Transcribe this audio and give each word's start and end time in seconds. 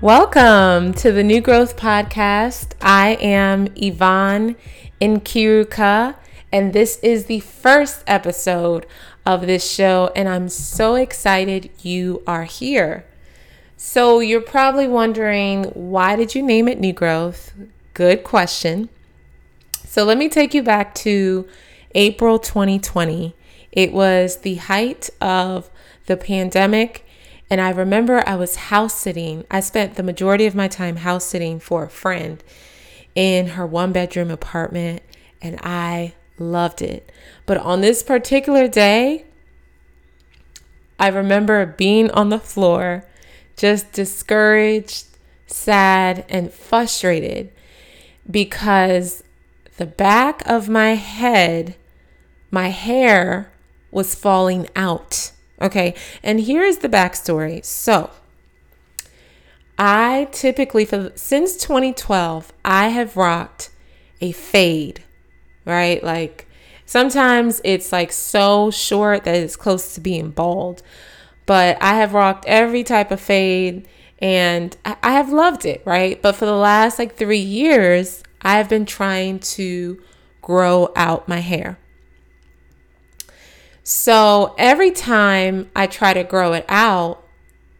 Welcome 0.00 0.94
to 0.94 1.12
the 1.12 1.22
New 1.22 1.42
Growth 1.42 1.76
Podcast. 1.76 2.72
I 2.80 3.18
am 3.20 3.68
Yvonne 3.76 4.56
Nkiruka, 4.98 6.14
and 6.50 6.72
this 6.72 6.98
is 7.00 7.26
the 7.26 7.40
first 7.40 8.02
episode 8.06 8.86
of 9.26 9.46
this 9.46 9.70
show, 9.70 10.10
and 10.16 10.26
I'm 10.26 10.48
so 10.48 10.94
excited 10.94 11.68
you 11.82 12.22
are 12.26 12.44
here. 12.44 13.04
So, 13.76 14.20
you're 14.20 14.40
probably 14.40 14.88
wondering 14.88 15.64
why 15.64 16.16
did 16.16 16.34
you 16.34 16.42
name 16.42 16.66
it 16.66 16.80
New 16.80 16.94
Growth? 16.94 17.52
Good 17.92 18.24
question. 18.24 18.88
So, 19.84 20.04
let 20.04 20.16
me 20.16 20.30
take 20.30 20.54
you 20.54 20.62
back 20.62 20.94
to 20.94 21.46
April 21.94 22.38
2020. 22.38 23.36
It 23.70 23.92
was 23.92 24.38
the 24.38 24.54
height 24.54 25.10
of 25.20 25.68
the 26.06 26.16
pandemic 26.16 27.04
and 27.50 27.60
I 27.60 27.70
remember 27.70 28.22
I 28.26 28.36
was 28.36 28.54
house 28.56 28.94
sitting. 28.94 29.44
I 29.50 29.58
spent 29.60 29.96
the 29.96 30.04
majority 30.04 30.46
of 30.46 30.54
my 30.54 30.68
time 30.68 30.96
house 30.96 31.24
sitting 31.24 31.58
for 31.58 31.82
a 31.82 31.90
friend 31.90 32.42
in 33.16 33.48
her 33.48 33.66
one 33.66 33.92
bedroom 33.92 34.30
apartment, 34.30 35.02
and 35.42 35.58
I 35.62 36.14
loved 36.38 36.80
it. 36.80 37.10
But 37.46 37.58
on 37.58 37.80
this 37.80 38.04
particular 38.04 38.68
day, 38.68 39.26
I 40.98 41.08
remember 41.08 41.66
being 41.66 42.10
on 42.12 42.28
the 42.28 42.38
floor, 42.38 43.04
just 43.56 43.90
discouraged, 43.92 45.06
sad, 45.46 46.24
and 46.28 46.52
frustrated 46.52 47.50
because 48.30 49.24
the 49.76 49.86
back 49.86 50.46
of 50.46 50.68
my 50.68 50.94
head, 50.94 51.74
my 52.50 52.68
hair 52.68 53.50
was 53.90 54.14
falling 54.14 54.68
out. 54.76 55.32
Okay, 55.60 55.94
and 56.22 56.40
here 56.40 56.62
is 56.62 56.78
the 56.78 56.88
backstory. 56.88 57.64
So, 57.64 58.10
I 59.78 60.28
typically, 60.32 60.84
for 60.84 61.12
since 61.14 61.56
2012, 61.56 62.52
I 62.64 62.88
have 62.88 63.16
rocked 63.16 63.70
a 64.20 64.32
fade, 64.32 65.02
right? 65.64 66.02
Like 66.02 66.46
sometimes 66.84 67.60
it's 67.64 67.92
like 67.92 68.12
so 68.12 68.70
short 68.70 69.24
that 69.24 69.34
it's 69.34 69.56
close 69.56 69.94
to 69.94 70.00
being 70.00 70.30
bald, 70.30 70.82
but 71.46 71.82
I 71.82 71.94
have 71.94 72.14
rocked 72.14 72.44
every 72.46 72.84
type 72.84 73.10
of 73.10 73.20
fade 73.20 73.88
and 74.18 74.76
I 74.84 75.12
have 75.12 75.32
loved 75.32 75.64
it, 75.64 75.82
right? 75.86 76.20
But 76.20 76.36
for 76.36 76.44
the 76.44 76.52
last 76.52 76.98
like 76.98 77.16
three 77.16 77.38
years, 77.38 78.22
I've 78.42 78.68
been 78.68 78.84
trying 78.84 79.38
to 79.40 80.02
grow 80.42 80.92
out 80.94 81.26
my 81.26 81.40
hair. 81.40 81.78
So 83.90 84.54
every 84.56 84.92
time 84.92 85.68
I 85.74 85.88
try 85.88 86.14
to 86.14 86.22
grow 86.22 86.52
it 86.52 86.64
out, 86.68 87.24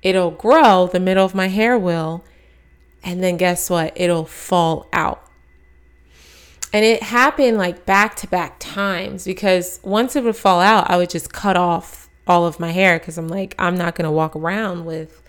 it'll 0.03 0.33
grow, 0.33 0.89
the 0.89 0.99
middle 0.99 1.25
of 1.25 1.37
my 1.37 1.47
hair 1.47 1.79
will, 1.79 2.25
and 3.05 3.23
then 3.23 3.37
guess 3.37 3.71
what? 3.71 3.93
It'll 3.95 4.25
fall 4.25 4.89
out. 4.93 5.25
And 6.73 6.85
it 6.85 7.05
happened 7.05 7.59
like 7.59 7.87
back 7.87 8.17
to 8.17 8.27
back 8.27 8.57
times 8.59 9.25
because 9.25 9.79
once 9.85 10.17
it 10.17 10.25
would 10.25 10.35
fall 10.35 10.59
out, 10.59 10.91
I 10.91 10.97
would 10.97 11.11
just 11.11 11.33
cut 11.33 11.57
off 11.57 12.11
all 12.27 12.45
of 12.45 12.59
my 12.59 12.73
hair 12.73 12.99
because 12.99 13.17
I'm 13.17 13.29
like, 13.29 13.55
I'm 13.57 13.77
not 13.77 13.95
going 13.95 14.05
to 14.05 14.11
walk 14.11 14.35
around 14.35 14.87
with 14.87 15.23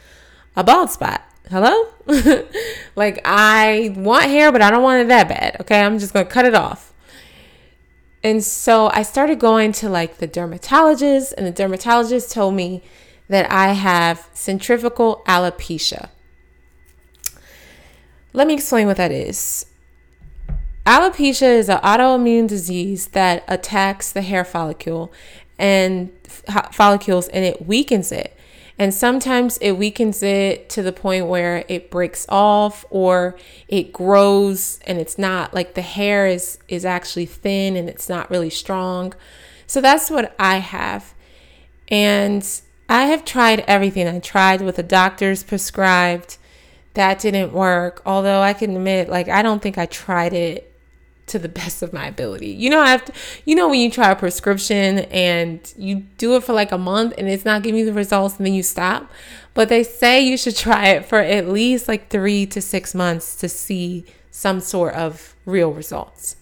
a 0.55 0.63
bald 0.63 0.89
spot. 0.89 1.21
Hello? 1.47 1.89
like, 2.95 3.21
I 3.23 3.93
want 3.95 4.25
hair, 4.25 4.51
but 4.51 4.63
I 4.63 4.71
don't 4.71 4.81
want 4.81 5.03
it 5.03 5.09
that 5.09 5.29
bad. 5.29 5.57
Okay. 5.61 5.79
I'm 5.79 5.99
just 5.99 6.11
going 6.11 6.25
to 6.25 6.31
cut 6.31 6.45
it 6.45 6.55
off. 6.55 6.90
And 8.23 8.43
so 8.43 8.91
I 8.93 9.03
started 9.03 9.39
going 9.39 9.71
to 9.73 9.89
like 9.89 10.17
the 10.17 10.27
dermatologist, 10.27 11.33
and 11.37 11.47
the 11.47 11.51
dermatologist 11.51 12.31
told 12.31 12.53
me 12.53 12.83
that 13.29 13.49
I 13.51 13.73
have 13.73 14.29
centrifugal 14.33 15.23
alopecia. 15.27 16.09
Let 18.33 18.47
me 18.47 18.53
explain 18.53 18.87
what 18.87 18.97
that 18.97 19.11
is. 19.11 19.65
Alopecia 20.85 21.57
is 21.57 21.69
an 21.69 21.79
autoimmune 21.79 22.47
disease 22.47 23.07
that 23.07 23.43
attacks 23.47 24.11
the 24.11 24.21
hair 24.21 24.43
follicle 24.43 25.11
and 25.59 26.11
follicles 26.71 27.27
and 27.27 27.45
it 27.45 27.67
weakens 27.67 28.11
it. 28.11 28.35
And 28.81 28.95
sometimes 28.95 29.59
it 29.59 29.73
weakens 29.73 30.23
it 30.23 30.67
to 30.69 30.81
the 30.81 30.91
point 30.91 31.27
where 31.27 31.65
it 31.67 31.91
breaks 31.91 32.25
off 32.27 32.83
or 32.89 33.37
it 33.67 33.93
grows 33.93 34.79
and 34.87 34.97
it's 34.97 35.19
not 35.19 35.53
like 35.53 35.75
the 35.75 35.83
hair 35.83 36.25
is 36.25 36.57
is 36.67 36.83
actually 36.83 37.27
thin 37.27 37.75
and 37.75 37.87
it's 37.87 38.09
not 38.09 38.31
really 38.31 38.49
strong. 38.49 39.13
So 39.67 39.81
that's 39.81 40.09
what 40.09 40.33
I 40.39 40.55
have. 40.57 41.13
And 41.89 42.43
I 42.89 43.03
have 43.03 43.23
tried 43.23 43.59
everything. 43.67 44.07
I 44.07 44.17
tried 44.17 44.63
with 44.63 44.77
the 44.77 44.83
doctors 44.83 45.43
prescribed. 45.43 46.39
That 46.95 47.19
didn't 47.19 47.53
work. 47.53 48.01
Although 48.03 48.41
I 48.41 48.53
can 48.53 48.75
admit 48.75 49.09
like 49.09 49.29
I 49.29 49.43
don't 49.43 49.61
think 49.61 49.77
I 49.77 49.85
tried 49.85 50.33
it 50.33 50.70
to 51.31 51.39
the 51.39 51.49
best 51.49 51.81
of 51.81 51.91
my 51.93 52.05
ability. 52.07 52.49
You 52.49 52.69
know, 52.69 52.79
I 52.79 52.89
have 52.89 53.05
to, 53.05 53.13
you 53.45 53.55
know 53.55 53.69
when 53.69 53.79
you 53.79 53.89
try 53.89 54.11
a 54.11 54.15
prescription 54.15 54.99
and 54.99 55.73
you 55.77 56.05
do 56.17 56.35
it 56.35 56.43
for 56.43 56.53
like 56.53 56.71
a 56.71 56.77
month 56.77 57.13
and 57.17 57.27
it's 57.27 57.45
not 57.45 57.63
giving 57.63 57.79
you 57.79 57.85
the 57.85 57.93
results 57.93 58.37
and 58.37 58.45
then 58.45 58.53
you 58.53 58.63
stop. 58.63 59.09
But 59.53 59.69
they 59.69 59.83
say 59.83 60.21
you 60.21 60.37
should 60.37 60.55
try 60.55 60.89
it 60.89 61.05
for 61.05 61.19
at 61.19 61.49
least 61.49 61.87
like 61.87 62.09
3 62.09 62.45
to 62.47 62.61
6 62.61 62.95
months 62.95 63.35
to 63.37 63.49
see 63.49 64.05
some 64.29 64.59
sort 64.59 64.93
of 64.93 65.35
real 65.45 65.73
results. 65.73 66.35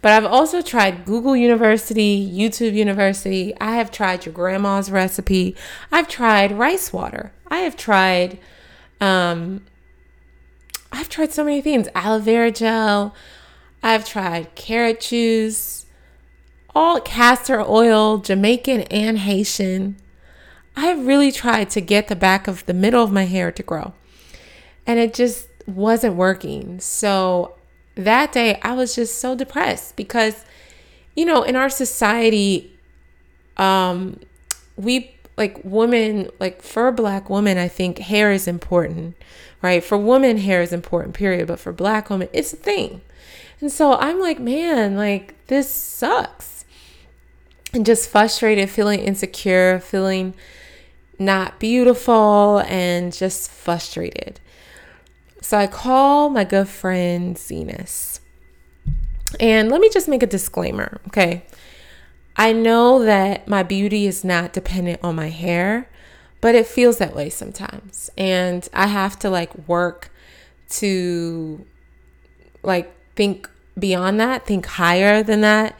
But 0.00 0.12
I've 0.12 0.24
also 0.24 0.62
tried 0.62 1.04
Google 1.04 1.36
University, 1.36 2.28
YouTube 2.28 2.74
University. 2.74 3.54
I 3.60 3.76
have 3.76 3.92
tried 3.92 4.26
your 4.26 4.32
grandma's 4.32 4.90
recipe. 4.90 5.56
I've 5.92 6.08
tried 6.08 6.58
rice 6.58 6.92
water. 6.92 7.32
I 7.48 7.58
have 7.58 7.76
tried 7.76 8.38
um 9.00 9.64
I've 10.92 11.08
tried 11.08 11.32
so 11.32 11.44
many 11.44 11.62
things. 11.62 11.88
Aloe 11.94 12.18
vera 12.18 12.50
gel. 12.50 13.14
I've 13.82 14.04
tried 14.04 14.54
carrot 14.54 15.00
juice, 15.00 15.86
all 16.74 17.00
castor 17.00 17.60
oil, 17.60 18.18
Jamaican 18.18 18.82
and 18.82 19.18
Haitian. 19.18 19.96
I've 20.76 21.06
really 21.06 21.32
tried 21.32 21.70
to 21.70 21.80
get 21.80 22.08
the 22.08 22.16
back 22.16 22.48
of 22.48 22.64
the 22.66 22.74
middle 22.74 23.02
of 23.02 23.12
my 23.12 23.24
hair 23.24 23.52
to 23.52 23.62
grow, 23.62 23.92
and 24.86 24.98
it 24.98 25.12
just 25.14 25.48
wasn't 25.66 26.14
working. 26.14 26.80
So 26.80 27.54
that 27.94 28.32
day, 28.32 28.58
I 28.62 28.72
was 28.72 28.94
just 28.94 29.18
so 29.18 29.34
depressed 29.34 29.96
because, 29.96 30.44
you 31.14 31.24
know, 31.24 31.42
in 31.42 31.56
our 31.56 31.68
society, 31.68 32.72
um, 33.56 34.20
we 34.76 35.14
like 35.36 35.60
women, 35.64 36.30
like 36.40 36.62
for 36.62 36.90
black 36.92 37.28
woman, 37.28 37.58
I 37.58 37.68
think 37.68 37.98
hair 37.98 38.32
is 38.32 38.46
important, 38.46 39.16
right? 39.60 39.82
For 39.82 39.98
women, 39.98 40.38
hair 40.38 40.62
is 40.62 40.72
important, 40.72 41.14
period. 41.14 41.48
But 41.48 41.58
for 41.58 41.72
black 41.72 42.10
women, 42.10 42.28
it's 42.32 42.52
a 42.52 42.56
thing. 42.56 43.02
And 43.62 43.70
so 43.70 43.94
I'm 43.94 44.18
like, 44.18 44.40
man, 44.40 44.96
like 44.96 45.46
this 45.46 45.72
sucks. 45.72 46.64
And 47.72 47.86
just 47.86 48.10
frustrated, 48.10 48.68
feeling 48.68 49.00
insecure, 49.00 49.78
feeling 49.78 50.34
not 51.18 51.60
beautiful, 51.60 52.58
and 52.66 53.12
just 53.12 53.50
frustrated. 53.50 54.40
So 55.40 55.56
I 55.56 55.68
call 55.68 56.28
my 56.28 56.44
good 56.44 56.68
friend 56.68 57.36
Zenas. 57.36 58.18
And 59.38 59.70
let 59.70 59.80
me 59.80 59.88
just 59.88 60.08
make 60.08 60.22
a 60.22 60.26
disclaimer, 60.26 61.00
okay? 61.06 61.44
I 62.36 62.52
know 62.52 63.04
that 63.04 63.46
my 63.46 63.62
beauty 63.62 64.06
is 64.06 64.24
not 64.24 64.52
dependent 64.52 65.00
on 65.04 65.14
my 65.14 65.28
hair, 65.28 65.88
but 66.40 66.56
it 66.56 66.66
feels 66.66 66.98
that 66.98 67.14
way 67.14 67.30
sometimes. 67.30 68.10
And 68.18 68.68
I 68.74 68.88
have 68.88 69.18
to 69.20 69.30
like 69.30 69.68
work 69.68 70.10
to 70.70 71.64
like 72.64 72.92
think 73.16 73.48
beyond 73.78 74.20
that, 74.20 74.46
think 74.46 74.66
higher 74.66 75.22
than 75.22 75.40
that. 75.42 75.78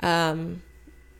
Um, 0.00 0.62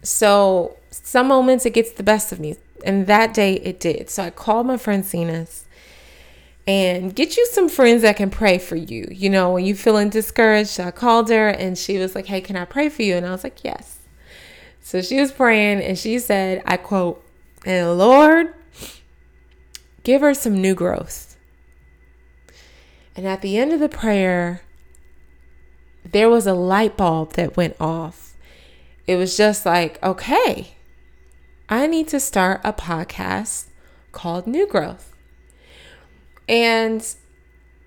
so 0.02 0.76
some 0.90 1.28
moments 1.28 1.66
it 1.66 1.70
gets 1.74 1.92
the 1.92 2.02
best 2.02 2.32
of 2.32 2.40
me. 2.40 2.56
And 2.84 3.06
that 3.06 3.34
day 3.34 3.54
it 3.54 3.80
did. 3.80 4.10
So 4.10 4.24
I 4.24 4.30
called 4.30 4.66
my 4.66 4.76
friend 4.76 5.02
Zenas 5.04 5.64
and 6.66 7.14
get 7.14 7.36
you 7.36 7.46
some 7.46 7.68
friends 7.68 8.02
that 8.02 8.16
can 8.16 8.30
pray 8.30 8.58
for 8.58 8.76
you. 8.76 9.08
You 9.10 9.30
know, 9.30 9.52
when 9.52 9.64
you're 9.64 9.76
feeling 9.76 10.10
discouraged, 10.10 10.78
I 10.78 10.90
called 10.90 11.28
her 11.30 11.48
and 11.48 11.78
she 11.78 11.98
was 11.98 12.14
like, 12.14 12.26
Hey, 12.26 12.40
can 12.40 12.56
I 12.56 12.64
pray 12.64 12.88
for 12.88 13.02
you? 13.02 13.16
And 13.16 13.26
I 13.26 13.30
was 13.30 13.44
like, 13.44 13.64
Yes. 13.64 13.98
So 14.80 15.02
she 15.02 15.20
was 15.20 15.32
praying 15.32 15.80
and 15.80 15.98
she 15.98 16.18
said, 16.20 16.62
I 16.64 16.76
quote, 16.76 17.24
and 17.64 17.98
Lord, 17.98 18.54
give 20.04 20.20
her 20.20 20.32
some 20.32 20.60
new 20.60 20.76
growth. 20.76 21.36
And 23.16 23.26
at 23.26 23.42
the 23.42 23.58
end 23.58 23.72
of 23.72 23.80
the 23.80 23.88
prayer, 23.88 24.60
there 26.12 26.28
was 26.28 26.46
a 26.46 26.54
light 26.54 26.96
bulb 26.96 27.32
that 27.34 27.56
went 27.56 27.76
off. 27.80 28.34
It 29.06 29.16
was 29.16 29.36
just 29.36 29.66
like, 29.66 30.02
okay, 30.02 30.76
I 31.68 31.86
need 31.86 32.08
to 32.08 32.20
start 32.20 32.60
a 32.64 32.72
podcast 32.72 33.66
called 34.12 34.46
New 34.46 34.66
Growth. 34.66 35.12
And 36.48 37.06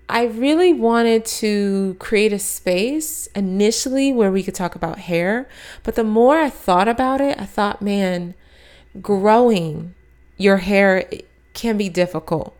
I 0.08 0.24
really 0.24 0.72
wanted 0.72 1.24
to 1.26 1.96
create 1.98 2.32
a 2.32 2.38
space 2.38 3.26
initially 3.28 4.12
where 4.12 4.30
we 4.30 4.42
could 4.42 4.54
talk 4.54 4.74
about 4.74 4.98
hair. 4.98 5.48
But 5.82 5.94
the 5.94 6.04
more 6.04 6.38
I 6.38 6.50
thought 6.50 6.88
about 6.88 7.20
it, 7.20 7.40
I 7.40 7.46
thought, 7.46 7.80
man, 7.80 8.34
growing 9.00 9.94
your 10.36 10.58
hair 10.58 11.08
can 11.54 11.76
be 11.76 11.88
difficult. 11.88 12.56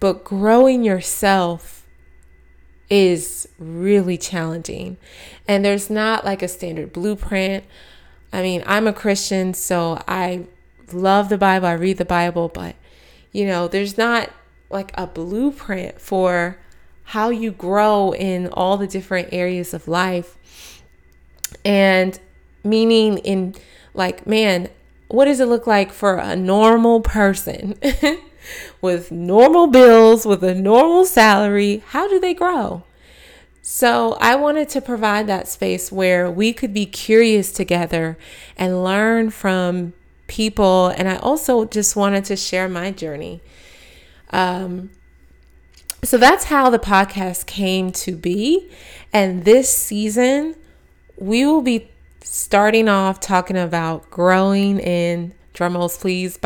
but 0.00 0.24
growing 0.24 0.82
yourself 0.82 1.79
is 2.90 3.48
really 3.58 4.18
challenging. 4.18 4.96
And 5.48 5.64
there's 5.64 5.88
not 5.88 6.24
like 6.24 6.42
a 6.42 6.48
standard 6.48 6.92
blueprint. 6.92 7.64
I 8.32 8.42
mean, 8.42 8.62
I'm 8.66 8.86
a 8.86 8.92
Christian, 8.92 9.54
so 9.54 10.02
I 10.06 10.46
love 10.92 11.28
the 11.28 11.38
Bible, 11.38 11.68
I 11.68 11.72
read 11.72 11.98
the 11.98 12.04
Bible, 12.04 12.48
but 12.48 12.74
you 13.32 13.46
know, 13.46 13.68
there's 13.68 13.96
not 13.96 14.30
like 14.70 14.92
a 14.94 15.06
blueprint 15.06 16.00
for 16.00 16.58
how 17.04 17.30
you 17.30 17.52
grow 17.52 18.12
in 18.12 18.48
all 18.48 18.76
the 18.76 18.86
different 18.86 19.28
areas 19.32 19.72
of 19.72 19.88
life. 19.88 20.36
And 21.64 22.18
meaning 22.62 23.18
in 23.18 23.54
like, 23.94 24.26
man, 24.26 24.68
what 25.08 25.24
does 25.24 25.40
it 25.40 25.46
look 25.46 25.66
like 25.66 25.92
for 25.92 26.16
a 26.16 26.36
normal 26.36 27.00
person 27.00 27.74
with 28.80 29.10
normal 29.10 29.66
bills, 29.66 30.26
with 30.26 30.42
a 30.44 30.54
normal 30.54 31.04
salary? 31.04 31.82
How 31.88 32.08
do 32.08 32.18
they 32.18 32.34
grow? 32.34 32.84
So, 33.62 34.16
I 34.20 34.36
wanted 34.36 34.68
to 34.70 34.80
provide 34.80 35.26
that 35.26 35.46
space 35.46 35.92
where 35.92 36.30
we 36.30 36.52
could 36.52 36.72
be 36.72 36.86
curious 36.86 37.52
together 37.52 38.16
and 38.56 38.82
learn 38.82 39.30
from 39.30 39.92
people. 40.26 40.88
And 40.88 41.08
I 41.08 41.16
also 41.16 41.66
just 41.66 41.96
wanted 41.96 42.24
to 42.26 42.36
share 42.36 42.68
my 42.68 42.90
journey. 42.90 43.42
Um, 44.30 44.90
so 46.02 46.16
that's 46.16 46.44
how 46.44 46.70
the 46.70 46.78
podcast 46.78 47.46
came 47.46 47.92
to 47.92 48.16
be. 48.16 48.70
And 49.12 49.44
this 49.44 49.74
season, 49.76 50.56
we 51.18 51.44
will 51.44 51.62
be 51.62 51.90
starting 52.22 52.88
off 52.88 53.20
talking 53.20 53.56
about 53.58 54.10
growing 54.10 54.78
in 54.78 55.34
drum 55.52 55.76
rolls, 55.76 55.98
please. 55.98 56.38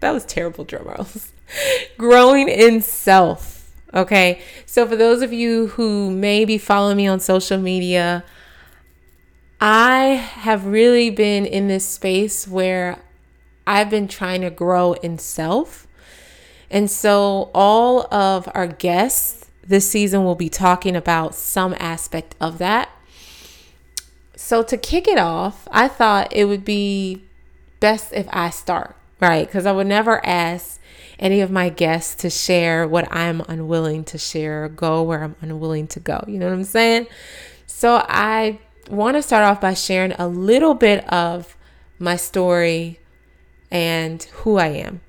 That 0.00 0.12
was 0.12 0.24
terrible 0.24 0.64
drum 0.64 0.84
rolls. 0.84 1.32
growing 1.98 2.48
in 2.48 2.80
self. 2.82 3.72
Okay. 3.94 4.40
So, 4.66 4.86
for 4.86 4.96
those 4.96 5.22
of 5.22 5.32
you 5.32 5.68
who 5.68 6.10
may 6.10 6.44
be 6.44 6.58
following 6.58 6.96
me 6.96 7.06
on 7.06 7.20
social 7.20 7.58
media, 7.58 8.24
I 9.60 10.00
have 10.00 10.66
really 10.66 11.10
been 11.10 11.46
in 11.46 11.68
this 11.68 11.86
space 11.86 12.46
where 12.46 12.98
I've 13.66 13.88
been 13.88 14.06
trying 14.06 14.42
to 14.42 14.50
grow 14.50 14.92
in 14.94 15.18
self. 15.18 15.86
And 16.70 16.90
so, 16.90 17.50
all 17.54 18.12
of 18.12 18.48
our 18.54 18.66
guests 18.66 19.50
this 19.66 19.88
season 19.88 20.24
will 20.24 20.34
be 20.34 20.48
talking 20.48 20.94
about 20.94 21.34
some 21.34 21.74
aspect 21.78 22.34
of 22.40 22.58
that. 22.58 22.90
So, 24.36 24.62
to 24.62 24.76
kick 24.76 25.08
it 25.08 25.18
off, 25.18 25.66
I 25.70 25.88
thought 25.88 26.32
it 26.32 26.44
would 26.44 26.64
be 26.64 27.24
best 27.80 28.12
if 28.12 28.26
I 28.30 28.50
start, 28.50 28.96
right? 29.20 29.46
Because 29.46 29.66
I 29.66 29.72
would 29.72 29.86
never 29.86 30.24
ask 30.24 30.80
any 31.18 31.40
of 31.40 31.50
my 31.50 31.68
guests 31.68 32.14
to 32.16 32.30
share 32.30 32.86
what 32.86 33.10
I'm 33.10 33.40
unwilling 33.48 34.04
to 34.04 34.18
share, 34.18 34.68
go 34.68 35.02
where 35.02 35.22
I'm 35.24 35.36
unwilling 35.40 35.86
to 35.88 36.00
go. 36.00 36.22
You 36.26 36.38
know 36.38 36.46
what 36.46 36.52
I'm 36.52 36.64
saying? 36.64 37.06
So, 37.66 38.04
I 38.08 38.58
want 38.90 39.16
to 39.16 39.22
start 39.22 39.44
off 39.44 39.60
by 39.60 39.74
sharing 39.74 40.12
a 40.12 40.28
little 40.28 40.74
bit 40.74 41.10
of 41.12 41.56
my 41.98 42.16
story 42.16 43.00
and 43.70 44.22
who 44.22 44.58
I 44.58 44.68
am. 44.68 45.00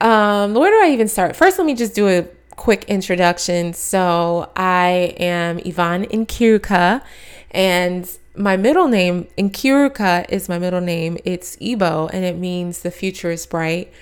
Um, 0.00 0.54
where 0.54 0.70
do 0.70 0.88
I 0.88 0.92
even 0.92 1.08
start? 1.08 1.34
First, 1.34 1.58
let 1.58 1.66
me 1.66 1.74
just 1.74 1.94
do 1.94 2.08
a 2.08 2.22
quick 2.50 2.84
introduction. 2.84 3.74
So, 3.74 4.50
I 4.56 5.14
am 5.18 5.58
Yvonne 5.58 6.04
Nkiruka, 6.04 7.02
and 7.50 8.18
my 8.38 8.56
middle 8.56 8.88
name, 8.88 9.26
in 9.36 9.50
Nkiruka, 9.50 10.26
is 10.30 10.48
my 10.48 10.58
middle 10.58 10.80
name. 10.80 11.18
It's 11.24 11.56
Igbo, 11.56 12.08
and 12.12 12.24
it 12.24 12.36
means 12.36 12.82
the 12.82 12.90
future 12.90 13.30
is 13.30 13.44
bright. 13.46 13.92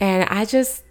And 0.00 0.24
I 0.28 0.44
just 0.44 0.82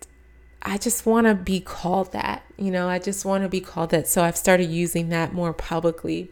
I 0.62 0.78
just 0.78 1.06
want 1.06 1.26
to 1.26 1.34
be 1.34 1.60
called 1.60 2.12
that. 2.12 2.44
You 2.58 2.70
know, 2.70 2.88
I 2.88 3.00
just 3.00 3.26
want 3.26 3.44
to 3.44 3.50
be 3.50 3.62
called 3.62 3.90
that. 3.90 4.08
So 4.08 4.24
I've 4.24 4.38
started 4.38 4.70
using 4.70 5.10
that 5.10 5.34
more 5.34 5.54
publicly. 5.54 6.32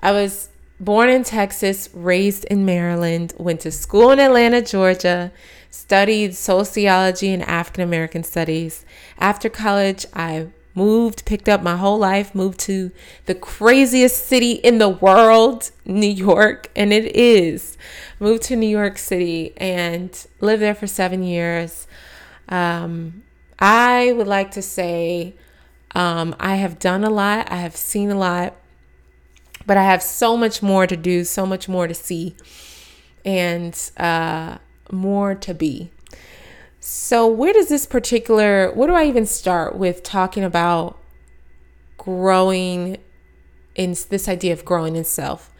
I 0.00 0.10
was 0.10 0.48
born 0.80 1.08
in 1.08 1.22
Texas, 1.22 1.88
raised 1.94 2.44
in 2.46 2.64
Maryland, 2.64 3.32
went 3.38 3.60
to 3.60 3.70
school 3.70 4.10
in 4.10 4.18
Atlanta, 4.18 4.60
Georgia, 4.60 5.30
studied 5.70 6.34
sociology 6.34 7.32
and 7.32 7.42
African 7.44 7.84
American 7.84 8.24
studies. 8.24 8.84
After 9.18 9.48
college, 9.48 10.04
I 10.12 10.48
moved, 10.74 11.24
picked 11.24 11.48
up 11.48 11.62
my 11.62 11.76
whole 11.76 11.98
life, 11.98 12.34
moved 12.34 12.58
to 12.60 12.90
the 13.26 13.34
craziest 13.34 14.26
city 14.26 14.52
in 14.52 14.78
the 14.78 14.88
world, 14.88 15.70
New 15.84 16.08
York, 16.08 16.70
and 16.74 16.92
it 16.92 17.14
is. 17.16 17.78
Moved 18.18 18.42
to 18.44 18.56
New 18.56 18.68
York 18.68 18.98
City 18.98 19.52
and 19.56 20.26
lived 20.40 20.62
there 20.62 20.74
for 20.74 20.86
seven 20.86 21.22
years. 21.22 21.86
Um, 22.48 23.22
I 23.58 24.12
would 24.12 24.26
like 24.26 24.50
to 24.52 24.62
say 24.62 25.34
um, 25.94 26.34
I 26.40 26.56
have 26.56 26.78
done 26.78 27.04
a 27.04 27.10
lot, 27.10 27.50
I 27.50 27.56
have 27.56 27.76
seen 27.76 28.10
a 28.10 28.18
lot, 28.18 28.54
but 29.66 29.76
I 29.76 29.84
have 29.84 30.02
so 30.02 30.36
much 30.36 30.62
more 30.62 30.86
to 30.86 30.96
do, 30.96 31.24
so 31.24 31.46
much 31.46 31.68
more 31.68 31.86
to 31.86 31.94
see, 31.94 32.36
and 33.24 33.78
uh, 33.96 34.58
more 34.90 35.34
to 35.36 35.54
be. 35.54 35.90
So, 36.86 37.26
where 37.26 37.54
does 37.54 37.70
this 37.70 37.86
particular, 37.86 38.70
where 38.74 38.88
do 38.88 38.94
I 38.94 39.06
even 39.06 39.24
start 39.24 39.74
with 39.74 40.02
talking 40.02 40.44
about 40.44 40.98
growing 41.96 42.98
in 43.74 43.96
this 44.10 44.28
idea 44.28 44.52
of 44.52 44.66
growing 44.66 44.94
in 44.94 45.04
self? 45.04 45.50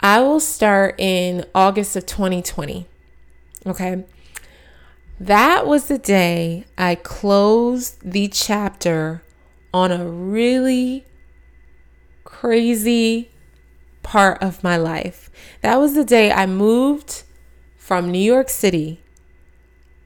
I 0.00 0.20
will 0.20 0.40
start 0.40 0.96
in 1.00 1.46
August 1.54 1.96
of 1.96 2.04
2020. 2.04 2.86
Okay. 3.64 4.04
That 5.18 5.66
was 5.66 5.88
the 5.88 5.96
day 5.96 6.66
I 6.76 6.96
closed 6.96 7.98
the 8.02 8.28
chapter 8.28 9.22
on 9.72 9.90
a 9.90 10.06
really 10.06 11.06
crazy 12.24 13.30
part 14.02 14.42
of 14.42 14.62
my 14.62 14.76
life. 14.76 15.30
That 15.62 15.76
was 15.76 15.94
the 15.94 16.04
day 16.04 16.30
I 16.30 16.44
moved 16.44 17.22
from 17.78 18.10
New 18.10 18.18
York 18.18 18.50
City 18.50 19.00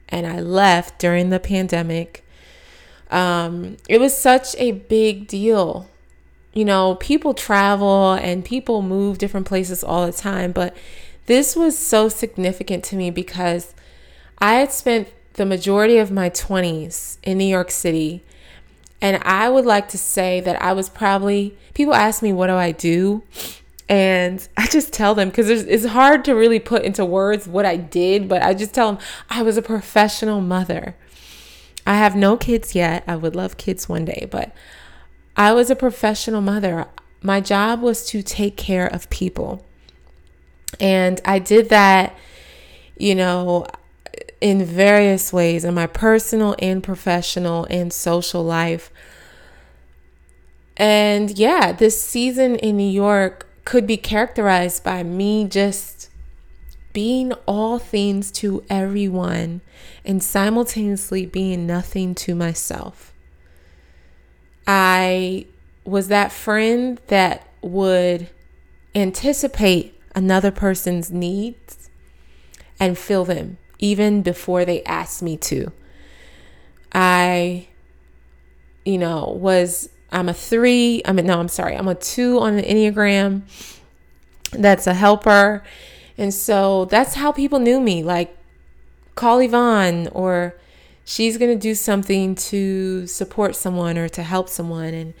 and 0.09 0.27
I 0.27 0.39
left 0.39 0.99
during 0.99 1.29
the 1.29 1.39
pandemic. 1.39 2.25
Um, 3.09 3.77
it 3.87 3.99
was 3.99 4.15
such 4.17 4.55
a 4.57 4.71
big 4.73 5.27
deal. 5.27 5.89
You 6.53 6.65
know, 6.65 6.95
people 6.95 7.33
travel 7.33 8.13
and 8.13 8.43
people 8.43 8.81
move 8.81 9.17
different 9.17 9.47
places 9.47 9.83
all 9.83 10.05
the 10.05 10.11
time, 10.11 10.51
but 10.51 10.75
this 11.27 11.55
was 11.55 11.77
so 11.77 12.09
significant 12.09 12.83
to 12.85 12.95
me 12.95 13.11
because 13.11 13.73
I 14.39 14.55
had 14.55 14.71
spent 14.71 15.09
the 15.33 15.45
majority 15.45 15.97
of 15.97 16.11
my 16.11 16.29
20s 16.29 17.17
in 17.23 17.37
New 17.37 17.45
York 17.45 17.71
City. 17.71 18.23
And 19.01 19.21
I 19.23 19.47
would 19.47 19.65
like 19.65 19.87
to 19.89 19.97
say 19.97 20.41
that 20.41 20.61
I 20.61 20.73
was 20.73 20.89
probably, 20.89 21.55
people 21.73 21.93
ask 21.93 22.21
me, 22.21 22.33
what 22.33 22.47
do 22.47 22.55
I 22.55 22.71
do? 22.71 23.23
And 23.89 24.47
I 24.55 24.67
just 24.67 24.93
tell 24.93 25.15
them 25.15 25.29
because 25.29 25.49
it's 25.49 25.85
hard 25.85 26.23
to 26.25 26.33
really 26.33 26.59
put 26.59 26.83
into 26.83 27.03
words 27.03 27.47
what 27.47 27.65
I 27.65 27.75
did, 27.75 28.29
but 28.29 28.43
I 28.43 28.53
just 28.53 28.73
tell 28.73 28.93
them 28.93 29.01
I 29.31 29.41
was 29.41 29.57
a 29.57 29.63
professional 29.63 30.41
mother. 30.41 30.95
I 31.87 31.95
have 31.95 32.15
no 32.15 32.37
kids 32.37 32.75
yet. 32.75 33.03
I 33.07 33.15
would 33.15 33.35
love 33.35 33.57
kids 33.57 33.89
one 33.89 34.05
day, 34.05 34.27
but 34.29 34.53
I 35.35 35.53
was 35.53 35.71
a 35.71 35.75
professional 35.75 36.39
mother. 36.39 36.85
My 37.23 37.41
job 37.41 37.81
was 37.81 38.05
to 38.09 38.21
take 38.21 38.57
care 38.57 38.85
of 38.85 39.09
people. 39.09 39.65
And 40.79 41.19
I 41.25 41.39
did 41.39 41.69
that, 41.69 42.15
you 42.95 43.15
know, 43.15 43.65
in 44.39 44.63
various 44.63 45.33
ways 45.33 45.65
in 45.65 45.73
my 45.73 45.87
personal 45.87 46.55
and 46.59 46.83
professional 46.83 47.65
and 47.71 47.91
social 47.91 48.43
life. 48.43 48.91
And 50.77 51.31
yeah, 51.37 51.71
this 51.71 51.99
season 52.01 52.55
in 52.57 52.77
New 52.77 52.89
York 52.89 53.48
could 53.65 53.85
be 53.85 53.97
characterized 53.97 54.83
by 54.83 55.03
me 55.03 55.45
just 55.45 56.09
being 56.93 57.33
all 57.45 57.77
things 57.77 58.31
to 58.31 58.63
everyone 58.69 59.61
and 60.03 60.23
simultaneously 60.23 61.25
being 61.25 61.67
nothing 61.67 62.15
to 62.15 62.33
myself. 62.33 63.13
I 64.65 65.45
was 65.85 66.07
that 66.07 66.31
friend 66.31 66.99
that 67.07 67.47
would 67.61 68.29
anticipate 68.95 69.99
another 70.15 70.51
person's 70.51 71.11
needs 71.11 71.89
and 72.79 72.97
fill 72.97 73.25
them 73.25 73.57
even 73.79 74.21
before 74.21 74.65
they 74.65 74.83
asked 74.83 75.21
me 75.21 75.37
to. 75.37 75.71
I, 76.91 77.67
you 78.83 78.97
know, 78.97 79.37
was, 79.39 79.89
I'm 80.11 80.29
a 80.29 80.33
three, 80.33 81.01
I 81.05 81.11
mean, 81.11 81.27
no, 81.27 81.39
I'm 81.39 81.47
sorry, 81.47 81.75
I'm 81.75 81.87
a 81.87 81.95
two 81.95 82.39
on 82.39 82.55
the 82.55 82.63
Enneagram. 82.63 83.41
That's 84.51 84.87
a 84.87 84.93
helper. 84.93 85.63
And 86.17 86.33
so 86.33 86.85
that's 86.85 87.15
how 87.15 87.31
people 87.31 87.59
knew 87.59 87.79
me. 87.79 88.03
Like, 88.03 88.35
call 89.15 89.39
Yvonne, 89.39 90.07
or 90.11 90.55
she's 91.05 91.37
going 91.37 91.51
to 91.51 91.61
do 91.61 91.75
something 91.75 92.35
to 92.35 93.07
support 93.07 93.55
someone 93.55 93.97
or 93.97 94.09
to 94.09 94.23
help 94.23 94.49
someone. 94.49 94.93
And 94.93 95.13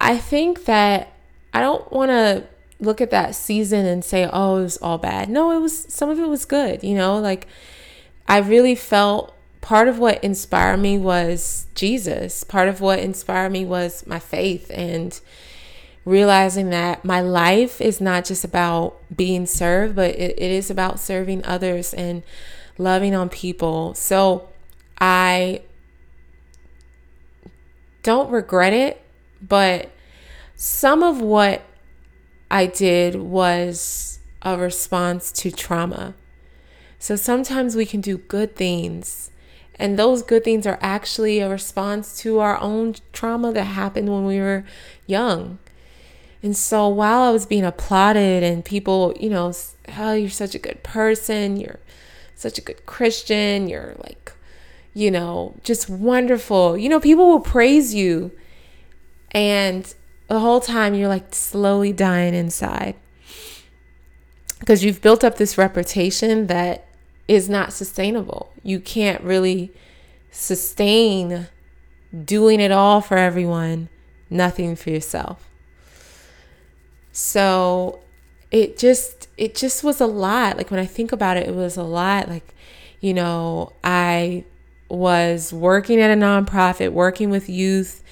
I 0.00 0.16
think 0.16 0.64
that 0.64 1.12
I 1.52 1.60
don't 1.60 1.90
want 1.92 2.10
to 2.10 2.44
look 2.78 3.00
at 3.00 3.10
that 3.10 3.34
season 3.34 3.86
and 3.86 4.04
say, 4.04 4.28
oh, 4.32 4.58
it 4.58 4.62
was 4.62 4.76
all 4.78 4.98
bad. 4.98 5.28
No, 5.28 5.50
it 5.50 5.60
was, 5.60 5.92
some 5.92 6.10
of 6.10 6.18
it 6.18 6.28
was 6.28 6.44
good, 6.44 6.82
you 6.82 6.94
know, 6.94 7.18
like 7.18 7.46
I 8.28 8.38
really 8.38 8.74
felt 8.74 9.34
part 9.66 9.88
of 9.88 9.98
what 9.98 10.22
inspired 10.22 10.76
me 10.76 10.96
was 10.96 11.66
Jesus. 11.74 12.44
Part 12.44 12.68
of 12.68 12.80
what 12.80 13.00
inspired 13.00 13.50
me 13.50 13.64
was 13.64 14.06
my 14.06 14.20
faith 14.20 14.70
and 14.72 15.20
realizing 16.04 16.70
that 16.70 17.04
my 17.04 17.20
life 17.20 17.80
is 17.80 18.00
not 18.00 18.24
just 18.24 18.44
about 18.44 18.96
being 19.12 19.44
served, 19.44 19.96
but 19.96 20.14
it, 20.14 20.38
it 20.38 20.52
is 20.52 20.70
about 20.70 21.00
serving 21.00 21.44
others 21.44 21.92
and 21.92 22.22
loving 22.78 23.12
on 23.12 23.28
people. 23.28 23.92
So 23.94 24.48
I 25.00 25.62
don't 28.04 28.30
regret 28.30 28.72
it, 28.72 29.02
but 29.42 29.90
some 30.54 31.02
of 31.02 31.20
what 31.20 31.62
I 32.52 32.66
did 32.66 33.16
was 33.16 34.20
a 34.42 34.56
response 34.56 35.32
to 35.32 35.50
trauma. 35.50 36.14
So 37.00 37.16
sometimes 37.16 37.74
we 37.74 37.84
can 37.84 38.00
do 38.00 38.16
good 38.16 38.54
things, 38.54 39.32
and 39.78 39.98
those 39.98 40.22
good 40.22 40.44
things 40.44 40.66
are 40.66 40.78
actually 40.80 41.40
a 41.40 41.48
response 41.48 42.18
to 42.18 42.38
our 42.38 42.58
own 42.60 42.94
trauma 43.12 43.52
that 43.52 43.64
happened 43.64 44.10
when 44.10 44.24
we 44.24 44.38
were 44.38 44.64
young. 45.06 45.58
And 46.42 46.56
so 46.56 46.88
while 46.88 47.22
I 47.22 47.30
was 47.30 47.46
being 47.46 47.64
applauded 47.64 48.42
and 48.42 48.64
people, 48.64 49.14
you 49.18 49.28
know, 49.28 49.52
oh, 49.98 50.12
you're 50.14 50.30
such 50.30 50.54
a 50.54 50.58
good 50.58 50.82
person, 50.82 51.56
you're 51.56 51.80
such 52.34 52.58
a 52.58 52.62
good 52.62 52.86
Christian, 52.86 53.68
you're 53.68 53.96
like, 53.98 54.32
you 54.94 55.10
know, 55.10 55.54
just 55.62 55.90
wonderful. 55.90 56.78
You 56.78 56.88
know, 56.88 57.00
people 57.00 57.26
will 57.26 57.40
praise 57.40 57.94
you. 57.94 58.32
And 59.32 59.92
the 60.28 60.40
whole 60.40 60.60
time 60.60 60.94
you're 60.94 61.08
like 61.08 61.34
slowly 61.34 61.92
dying 61.92 62.34
inside 62.34 62.94
because 64.58 64.84
you've 64.84 65.02
built 65.02 65.22
up 65.22 65.36
this 65.36 65.58
reputation 65.58 66.46
that 66.46 66.85
is 67.28 67.48
not 67.48 67.72
sustainable. 67.72 68.52
You 68.62 68.80
can't 68.80 69.22
really 69.22 69.72
sustain 70.30 71.48
doing 72.24 72.60
it 72.60 72.70
all 72.70 73.00
for 73.00 73.16
everyone, 73.16 73.88
nothing 74.30 74.76
for 74.76 74.90
yourself. 74.90 75.48
So 77.12 78.00
it 78.50 78.78
just 78.78 79.28
it 79.36 79.54
just 79.54 79.82
was 79.82 80.00
a 80.00 80.06
lot. 80.06 80.56
Like 80.56 80.70
when 80.70 80.80
I 80.80 80.86
think 80.86 81.12
about 81.12 81.36
it, 81.36 81.48
it 81.48 81.54
was 81.54 81.76
a 81.76 81.82
lot. 81.82 82.28
Like, 82.28 82.54
you 83.00 83.12
know, 83.12 83.72
I 83.82 84.44
was 84.88 85.52
working 85.52 86.00
at 86.00 86.10
a 86.10 86.20
nonprofit, 86.20 86.92
working 86.92 87.30
with 87.30 87.48
youth 87.48 88.02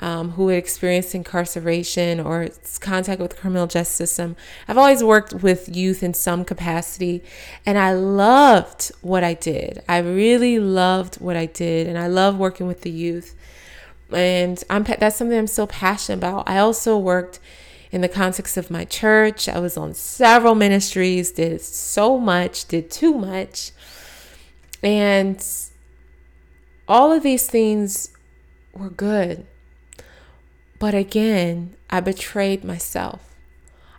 um, 0.00 0.32
who 0.32 0.48
had 0.48 0.58
experienced 0.58 1.14
incarceration 1.14 2.20
or 2.20 2.48
contact 2.80 3.20
with 3.20 3.32
the 3.32 3.36
criminal 3.36 3.66
justice 3.66 3.94
system. 3.94 4.36
I've 4.66 4.78
always 4.78 5.02
worked 5.02 5.34
with 5.34 5.74
youth 5.74 6.02
in 6.02 6.14
some 6.14 6.44
capacity, 6.44 7.22
and 7.66 7.78
I 7.78 7.92
loved 7.92 8.92
what 9.02 9.24
I 9.24 9.34
did. 9.34 9.82
I 9.88 9.98
really 9.98 10.58
loved 10.58 11.16
what 11.16 11.36
I 11.36 11.46
did, 11.46 11.86
and 11.86 11.98
I 11.98 12.06
love 12.06 12.38
working 12.38 12.66
with 12.66 12.82
the 12.82 12.90
youth. 12.90 13.34
And 14.10 14.62
I'm 14.70 14.84
that's 14.84 15.16
something 15.16 15.36
I'm 15.36 15.46
still 15.46 15.66
passionate 15.66 16.18
about. 16.18 16.48
I 16.48 16.58
also 16.58 16.96
worked 16.96 17.40
in 17.90 18.00
the 18.00 18.08
context 18.08 18.56
of 18.56 18.70
my 18.70 18.84
church. 18.84 19.48
I 19.48 19.58
was 19.58 19.76
on 19.76 19.94
several 19.94 20.54
ministries, 20.54 21.32
did 21.32 21.60
so 21.60 22.18
much, 22.18 22.66
did 22.66 22.90
too 22.90 23.14
much. 23.14 23.72
And 24.82 25.44
all 26.86 27.12
of 27.12 27.22
these 27.22 27.46
things 27.46 28.10
were 28.72 28.90
good. 28.90 29.46
But 30.78 30.94
again, 30.94 31.74
I 31.90 32.00
betrayed 32.00 32.64
myself. 32.64 33.34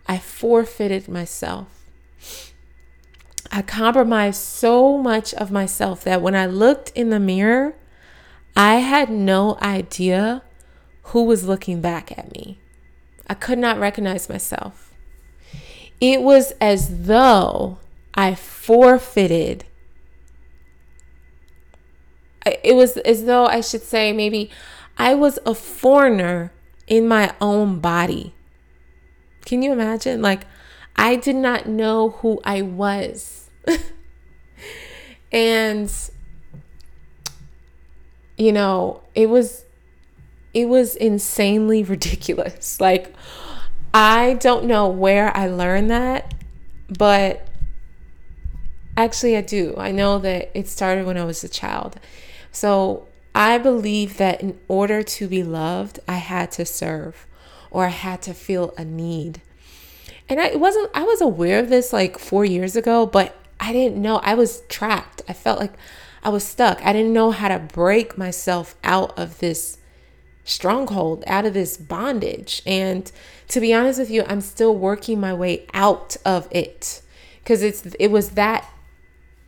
I 0.07 0.17
forfeited 0.17 1.07
myself. 1.07 1.67
I 3.51 3.61
compromised 3.61 4.41
so 4.41 4.97
much 4.97 5.33
of 5.33 5.51
myself 5.51 6.03
that 6.03 6.21
when 6.21 6.35
I 6.35 6.45
looked 6.45 6.91
in 6.95 7.09
the 7.09 7.19
mirror, 7.19 7.75
I 8.55 8.75
had 8.75 9.09
no 9.09 9.57
idea 9.61 10.43
who 11.03 11.23
was 11.23 11.45
looking 11.47 11.81
back 11.81 12.17
at 12.17 12.31
me. 12.33 12.59
I 13.27 13.33
could 13.33 13.59
not 13.59 13.79
recognize 13.79 14.29
myself. 14.29 14.93
It 15.99 16.21
was 16.21 16.53
as 16.61 17.05
though 17.05 17.79
I 18.13 18.35
forfeited. 18.35 19.65
It 22.63 22.75
was 22.75 22.97
as 22.97 23.25
though 23.25 23.45
I 23.45 23.61
should 23.61 23.83
say, 23.83 24.13
maybe 24.13 24.49
I 24.97 25.13
was 25.13 25.39
a 25.45 25.53
foreigner 25.53 26.51
in 26.89 27.07
my 27.07 27.33
own 27.39 27.79
body. 27.79 28.33
Can 29.45 29.61
you 29.61 29.71
imagine? 29.71 30.21
Like, 30.21 30.41
I 30.95 31.15
did 31.15 31.35
not 31.35 31.67
know 31.67 32.09
who 32.09 32.41
I 32.43 32.63
was. 32.63 33.49
and, 35.31 35.91
you 38.37 38.51
know, 38.51 39.01
it 39.15 39.29
was. 39.29 39.63
It 40.51 40.67
was 40.67 40.95
insanely 40.95 41.83
ridiculous. 41.95 42.81
Like, 42.81 43.13
I 43.93 44.33
don't 44.33 44.65
know 44.65 44.87
where 44.87 45.35
I 45.37 45.47
learned 45.47 45.91
that, 45.91 46.33
but 46.97 47.47
actually, 48.97 49.37
I 49.37 49.41
do. 49.41 49.75
I 49.77 49.91
know 49.91 50.17
that 50.17 50.49
it 50.55 50.67
started 50.67 51.05
when 51.05 51.17
I 51.17 51.23
was 51.23 51.43
a 51.43 51.49
child. 51.49 51.99
So, 52.51 53.07
I 53.33 53.57
believe 53.57 54.17
that 54.17 54.41
in 54.41 54.59
order 54.67 55.03
to 55.03 55.27
be 55.27 55.43
loved, 55.43 55.99
I 56.07 56.17
had 56.17 56.51
to 56.53 56.65
serve 56.65 57.25
or 57.71 57.85
I 57.85 57.89
had 57.89 58.21
to 58.23 58.33
feel 58.33 58.73
a 58.77 58.83
need. 58.83 59.41
And 60.27 60.39
I 60.39 60.55
wasn't 60.55 60.89
I 60.93 61.03
was 61.03 61.21
aware 61.21 61.59
of 61.59 61.69
this 61.69 61.91
like 61.93 62.19
4 62.19 62.45
years 62.45 62.75
ago, 62.75 63.05
but 63.05 63.35
I 63.59 63.73
didn't 63.73 64.01
know 64.01 64.17
I 64.17 64.35
was 64.35 64.61
trapped. 64.69 65.21
I 65.27 65.33
felt 65.33 65.59
like 65.59 65.73
I 66.23 66.29
was 66.29 66.43
stuck. 66.43 66.83
I 66.85 66.93
didn't 66.93 67.13
know 67.13 67.31
how 67.31 67.47
to 67.47 67.59
break 67.59 68.17
myself 68.17 68.75
out 68.83 69.17
of 69.17 69.39
this 69.39 69.77
stronghold, 70.43 71.23
out 71.27 71.45
of 71.45 71.53
this 71.53 71.77
bondage. 71.77 72.61
And 72.65 73.11
to 73.47 73.59
be 73.59 73.73
honest 73.73 73.99
with 73.99 74.09
you, 74.09 74.23
I'm 74.27 74.41
still 74.41 74.75
working 74.75 75.19
my 75.19 75.33
way 75.33 75.65
out 75.73 76.17
of 76.25 76.47
it. 76.51 77.01
Cuz 77.45 77.63
it's 77.63 77.85
it 77.99 78.11
was 78.11 78.31
that 78.31 78.69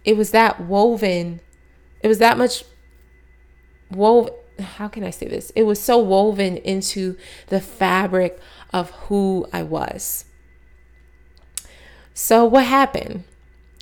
it 0.03 0.17
was 0.17 0.31
that 0.31 0.59
woven 0.61 1.41
it 2.01 2.07
was 2.07 2.17
that 2.17 2.37
much 2.37 2.63
woven 3.91 4.33
how 4.59 4.87
can 4.87 5.03
I 5.03 5.09
say 5.09 5.27
this? 5.27 5.51
It 5.55 5.63
was 5.63 5.81
so 5.81 5.97
woven 5.97 6.57
into 6.57 7.17
the 7.47 7.59
fabric 7.59 8.39
of 8.71 8.91
who 8.91 9.47
I 9.51 9.63
was. 9.63 10.25
So 12.13 12.45
what 12.45 12.65
happened? 12.65 13.23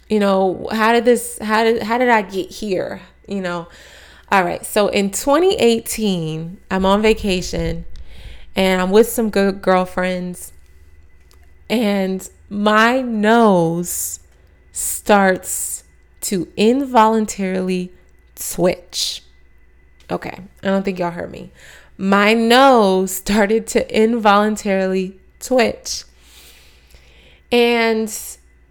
You 0.07 0.19
know, 0.19 0.69
how 0.71 0.93
did 0.93 1.05
this 1.05 1.37
how 1.39 1.63
did 1.63 1.83
how 1.83 1.97
did 1.97 2.09
I 2.09 2.21
get 2.21 2.49
here? 2.49 3.01
You 3.27 3.41
know. 3.41 3.67
All 4.31 4.43
right. 4.43 4.65
So 4.65 4.87
in 4.87 5.11
2018, 5.11 6.59
I'm 6.69 6.85
on 6.85 7.01
vacation 7.01 7.85
and 8.55 8.81
I'm 8.81 8.91
with 8.91 9.09
some 9.09 9.29
good 9.29 9.61
girlfriends 9.61 10.53
and 11.69 12.27
my 12.49 13.01
nose 13.01 14.19
starts 14.71 15.83
to 16.21 16.47
involuntarily 16.57 17.91
twitch. 18.35 19.23
Okay, 20.11 20.39
I 20.63 20.67
don't 20.67 20.83
think 20.83 20.99
y'all 20.99 21.11
heard 21.11 21.31
me. 21.31 21.51
My 21.97 22.33
nose 22.33 23.11
started 23.11 23.67
to 23.67 23.95
involuntarily 23.95 25.19
twitch. 25.39 26.05
And 27.51 28.11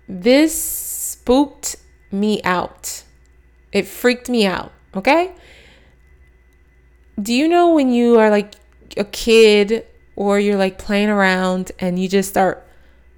this 0.08 0.62
spooked 0.62 1.76
me 2.10 2.42
out. 2.42 3.04
It 3.72 3.86
freaked 3.86 4.28
me 4.28 4.46
out, 4.46 4.72
okay? 4.94 5.34
Do 7.20 7.34
you 7.34 7.48
know 7.48 7.74
when 7.74 7.92
you 7.92 8.18
are 8.18 8.30
like 8.30 8.54
a 8.96 9.04
kid 9.04 9.86
or 10.16 10.40
you're 10.40 10.56
like 10.56 10.78
playing 10.78 11.08
around 11.08 11.72
and 11.78 11.98
you 11.98 12.08
just 12.08 12.30
start 12.30 12.66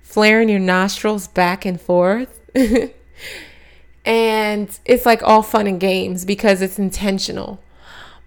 flaring 0.03 0.49
your 0.49 0.59
nostrils 0.59 1.29
back 1.29 1.65
and 1.65 1.81
forth? 1.81 2.41
and 4.05 4.81
it's 4.85 5.07
like 5.07 5.23
all 5.23 5.43
fun 5.43 5.67
and 5.67 5.79
games 5.79 6.25
because 6.25 6.63
it's 6.63 6.79
intentional. 6.79 7.63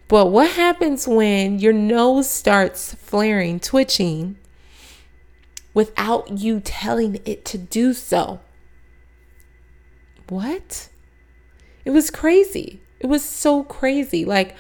But 0.07 0.27
what 0.27 0.51
happens 0.51 1.07
when 1.07 1.59
your 1.59 1.73
nose 1.73 2.29
starts 2.29 2.93
flaring, 2.93 3.59
twitching, 3.59 4.37
without 5.73 6.37
you 6.39 6.59
telling 6.59 7.19
it 7.25 7.45
to 7.45 7.57
do 7.57 7.93
so? 7.93 8.39
What? 10.29 10.89
It 11.85 11.91
was 11.91 12.09
crazy. 12.09 12.81
It 12.99 13.07
was 13.07 13.23
so 13.23 13.63
crazy. 13.63 14.23
Like, 14.23 14.55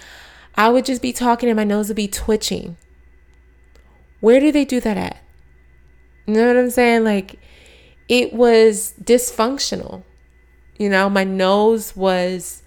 I 0.55 0.69
would 0.69 0.85
just 0.85 1.01
be 1.01 1.13
talking 1.13 1.49
and 1.49 1.55
my 1.55 1.63
nose 1.63 1.87
would 1.87 1.95
be 1.95 2.07
twitching. 2.07 2.77
Where 4.19 4.39
do 4.39 4.51
they 4.51 4.65
do 4.65 4.79
that 4.79 4.97
at? 4.97 5.17
You 6.25 6.35
know 6.35 6.47
what 6.47 6.57
I'm 6.57 6.69
saying? 6.69 7.03
Like, 7.03 7.39
it 8.07 8.33
was 8.33 8.93
dysfunctional. 9.01 10.03
You 10.77 10.89
know, 10.89 11.09
my 11.09 11.23
nose 11.23 11.95
was 11.95 12.62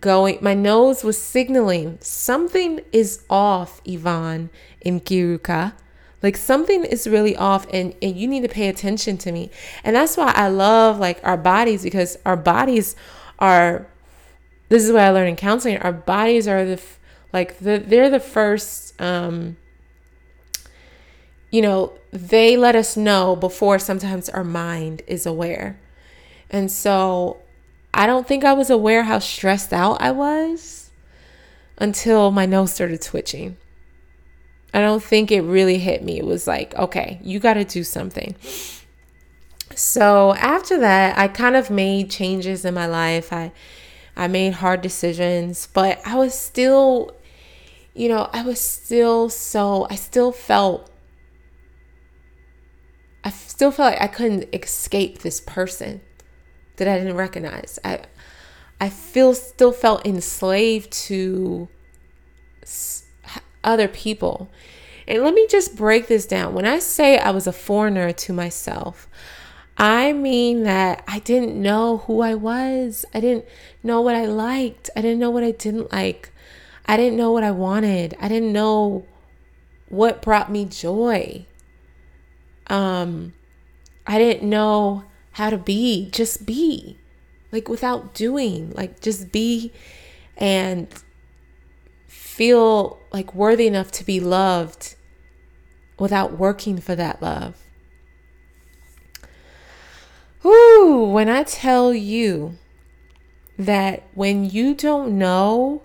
going, 0.00 0.38
my 0.40 0.54
nose 0.54 1.04
was 1.04 1.20
signaling 1.20 1.98
something 2.00 2.80
is 2.92 3.24
off, 3.30 3.80
Yvonne 3.84 4.50
Nkiruka. 4.84 5.72
Like 6.22 6.36
something 6.36 6.84
is 6.84 7.06
really 7.06 7.36
off 7.36 7.66
and, 7.72 7.94
and 8.02 8.16
you 8.16 8.26
need 8.26 8.40
to 8.42 8.48
pay 8.48 8.68
attention 8.68 9.18
to 9.18 9.32
me. 9.32 9.50
And 9.84 9.94
that's 9.94 10.16
why 10.16 10.32
I 10.34 10.48
love 10.48 10.98
like 10.98 11.20
our 11.22 11.36
bodies 11.36 11.82
because 11.82 12.16
our 12.24 12.36
bodies 12.36 12.96
are 13.38 13.86
this 14.68 14.82
is 14.82 14.90
what 14.90 15.02
I 15.02 15.10
learned 15.10 15.28
in 15.28 15.36
counseling. 15.36 15.78
Our 15.78 15.92
bodies 15.92 16.48
are 16.48 16.64
the 16.64 16.82
like 17.32 17.58
the 17.58 17.78
they're 17.78 18.10
the 18.10 18.20
first 18.20 19.00
um 19.00 19.56
you 21.50 21.62
know, 21.62 21.92
they 22.10 22.56
let 22.56 22.74
us 22.74 22.96
know 22.96 23.36
before 23.36 23.78
sometimes 23.78 24.28
our 24.28 24.44
mind 24.44 25.02
is 25.06 25.26
aware. 25.26 25.78
And 26.50 26.70
so 26.70 27.38
I 27.96 28.06
don't 28.06 28.28
think 28.28 28.44
I 28.44 28.52
was 28.52 28.68
aware 28.68 29.04
how 29.04 29.18
stressed 29.18 29.72
out 29.72 30.02
I 30.02 30.10
was 30.10 30.90
until 31.78 32.30
my 32.30 32.44
nose 32.44 32.74
started 32.74 33.00
twitching. 33.00 33.56
I 34.74 34.82
don't 34.82 35.02
think 35.02 35.32
it 35.32 35.40
really 35.40 35.78
hit 35.78 36.04
me. 36.04 36.18
It 36.18 36.26
was 36.26 36.46
like, 36.46 36.74
okay, 36.74 37.18
you 37.22 37.40
got 37.40 37.54
to 37.54 37.64
do 37.64 37.82
something. 37.82 38.36
So 39.74 40.34
after 40.34 40.78
that, 40.78 41.16
I 41.16 41.28
kind 41.28 41.56
of 41.56 41.70
made 41.70 42.10
changes 42.10 42.66
in 42.66 42.74
my 42.74 42.86
life. 42.86 43.32
I 43.32 43.52
I 44.14 44.28
made 44.28 44.54
hard 44.54 44.82
decisions, 44.82 45.68
but 45.72 45.98
I 46.06 46.16
was 46.16 46.34
still 46.38 47.16
you 47.94 48.10
know, 48.10 48.28
I 48.30 48.42
was 48.42 48.60
still 48.60 49.30
so 49.30 49.86
I 49.88 49.94
still 49.94 50.32
felt 50.32 50.90
I 53.24 53.30
still 53.30 53.70
felt 53.70 53.94
like 53.94 54.02
I 54.02 54.06
couldn't 54.06 54.54
escape 54.54 55.20
this 55.20 55.40
person 55.40 56.02
that 56.76 56.88
I 56.88 56.98
didn't 56.98 57.16
recognize. 57.16 57.78
I 57.84 58.00
I 58.80 58.88
feel 58.90 59.34
still 59.34 59.72
felt 59.72 60.06
enslaved 60.06 60.92
to 60.92 61.68
other 63.64 63.88
people. 63.88 64.50
And 65.08 65.22
let 65.22 65.34
me 65.34 65.46
just 65.48 65.76
break 65.76 66.08
this 66.08 66.26
down. 66.26 66.52
When 66.54 66.66
I 66.66 66.78
say 66.78 67.16
I 67.18 67.30
was 67.30 67.46
a 67.46 67.52
foreigner 67.52 68.12
to 68.12 68.32
myself, 68.32 69.08
I 69.78 70.12
mean 70.12 70.64
that 70.64 71.04
I 71.06 71.20
didn't 71.20 71.60
know 71.60 71.98
who 71.98 72.20
I 72.20 72.34
was. 72.34 73.04
I 73.14 73.20
didn't 73.20 73.44
know 73.82 74.00
what 74.00 74.14
I 74.14 74.26
liked. 74.26 74.90
I 74.96 75.02
didn't 75.02 75.18
know 75.18 75.30
what 75.30 75.44
I 75.44 75.52
didn't 75.52 75.92
like. 75.92 76.32
I 76.86 76.96
didn't 76.96 77.16
know 77.16 77.32
what 77.32 77.44
I 77.44 77.50
wanted. 77.50 78.16
I 78.20 78.28
didn't 78.28 78.52
know 78.52 79.06
what 79.88 80.22
brought 80.22 80.50
me 80.50 80.64
joy. 80.64 81.46
Um 82.68 83.34
I 84.06 84.18
didn't 84.18 84.48
know 84.48 85.04
how 85.36 85.50
to 85.50 85.58
be, 85.58 86.08
just 86.12 86.46
be. 86.46 86.96
Like 87.52 87.68
without 87.68 88.14
doing, 88.14 88.72
like 88.72 89.00
just 89.00 89.30
be 89.30 89.70
and 90.38 90.88
feel 92.06 92.98
like 93.12 93.34
worthy 93.34 93.66
enough 93.66 93.90
to 93.92 94.04
be 94.04 94.18
loved 94.18 94.94
without 95.98 96.38
working 96.38 96.78
for 96.78 96.94
that 96.94 97.20
love. 97.20 97.54
Ooh, 100.42 101.10
when 101.12 101.28
I 101.28 101.42
tell 101.42 101.92
you 101.92 102.56
that 103.58 104.04
when 104.14 104.48
you 104.48 104.74
don't 104.74 105.18
know 105.18 105.82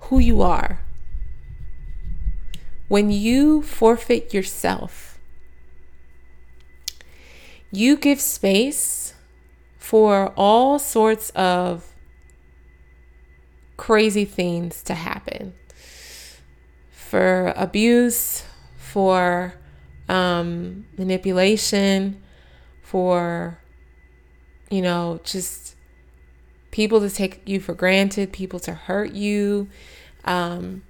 who 0.00 0.18
you 0.18 0.42
are, 0.42 0.80
when 2.88 3.10
you 3.10 3.62
forfeit 3.62 4.34
yourself, 4.34 5.11
you 7.72 7.96
give 7.96 8.20
space 8.20 9.14
for 9.78 10.32
all 10.36 10.78
sorts 10.78 11.30
of 11.30 11.92
crazy 13.76 14.24
things 14.24 14.82
to 14.84 14.94
happen 14.94 15.54
for 17.12 17.52
abuse, 17.56 18.44
for 18.78 19.52
um, 20.08 20.86
manipulation, 20.96 22.22
for, 22.82 23.58
you 24.70 24.80
know, 24.80 25.20
just 25.24 25.74
people 26.70 27.00
to 27.00 27.10
take 27.10 27.42
you 27.46 27.60
for 27.60 27.74
granted, 27.74 28.32
people 28.32 28.58
to 28.60 28.72
hurt 28.72 29.12
you. 29.12 29.68
Um, 30.24 30.84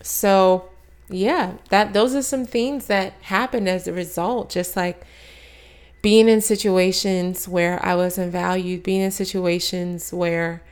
so, 0.00 0.68
yeah, 1.08 1.54
that 1.70 1.92
those 1.92 2.14
are 2.14 2.22
some 2.22 2.44
things 2.44 2.86
that 2.86 3.14
happened 3.22 3.68
as 3.68 3.88
a 3.88 3.92
result, 3.92 4.50
just 4.50 4.76
like 4.76 5.04
being 6.06 6.28
in 6.28 6.40
situations 6.40 7.48
where 7.48 7.84
I 7.84 7.96
wasn't 7.96 8.30
valued, 8.30 8.84
being 8.84 9.00
in 9.00 9.10
situations 9.10 10.12
where 10.12 10.62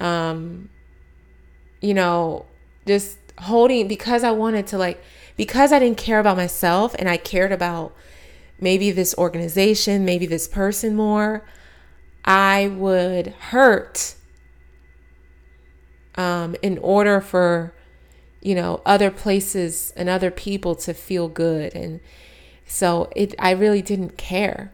um, 0.00 0.70
you 1.82 1.92
know, 1.92 2.46
just 2.86 3.18
holding 3.40 3.88
because 3.88 4.24
I 4.24 4.30
wanted 4.30 4.66
to 4.68 4.78
like 4.78 5.04
because 5.36 5.70
I 5.70 5.80
didn't 5.80 5.98
care 5.98 6.18
about 6.18 6.38
myself 6.38 6.94
and 6.98 7.10
I 7.10 7.18
cared 7.18 7.52
about 7.52 7.94
maybe 8.58 8.90
this 8.90 9.14
organization, 9.18 10.06
maybe 10.06 10.24
this 10.24 10.48
person 10.48 10.96
more, 10.96 11.44
I 12.24 12.68
would 12.68 13.26
hurt 13.50 14.14
um, 16.14 16.56
in 16.62 16.78
order 16.78 17.20
for 17.20 17.74
you 18.40 18.54
know 18.54 18.80
other 18.86 19.10
places 19.10 19.92
and 19.94 20.08
other 20.08 20.30
people 20.30 20.74
to 20.76 20.94
feel 20.94 21.28
good 21.28 21.74
and 21.74 22.00
so 22.70 23.10
it 23.14 23.34
I 23.38 23.50
really 23.50 23.82
didn't 23.82 24.16
care 24.16 24.72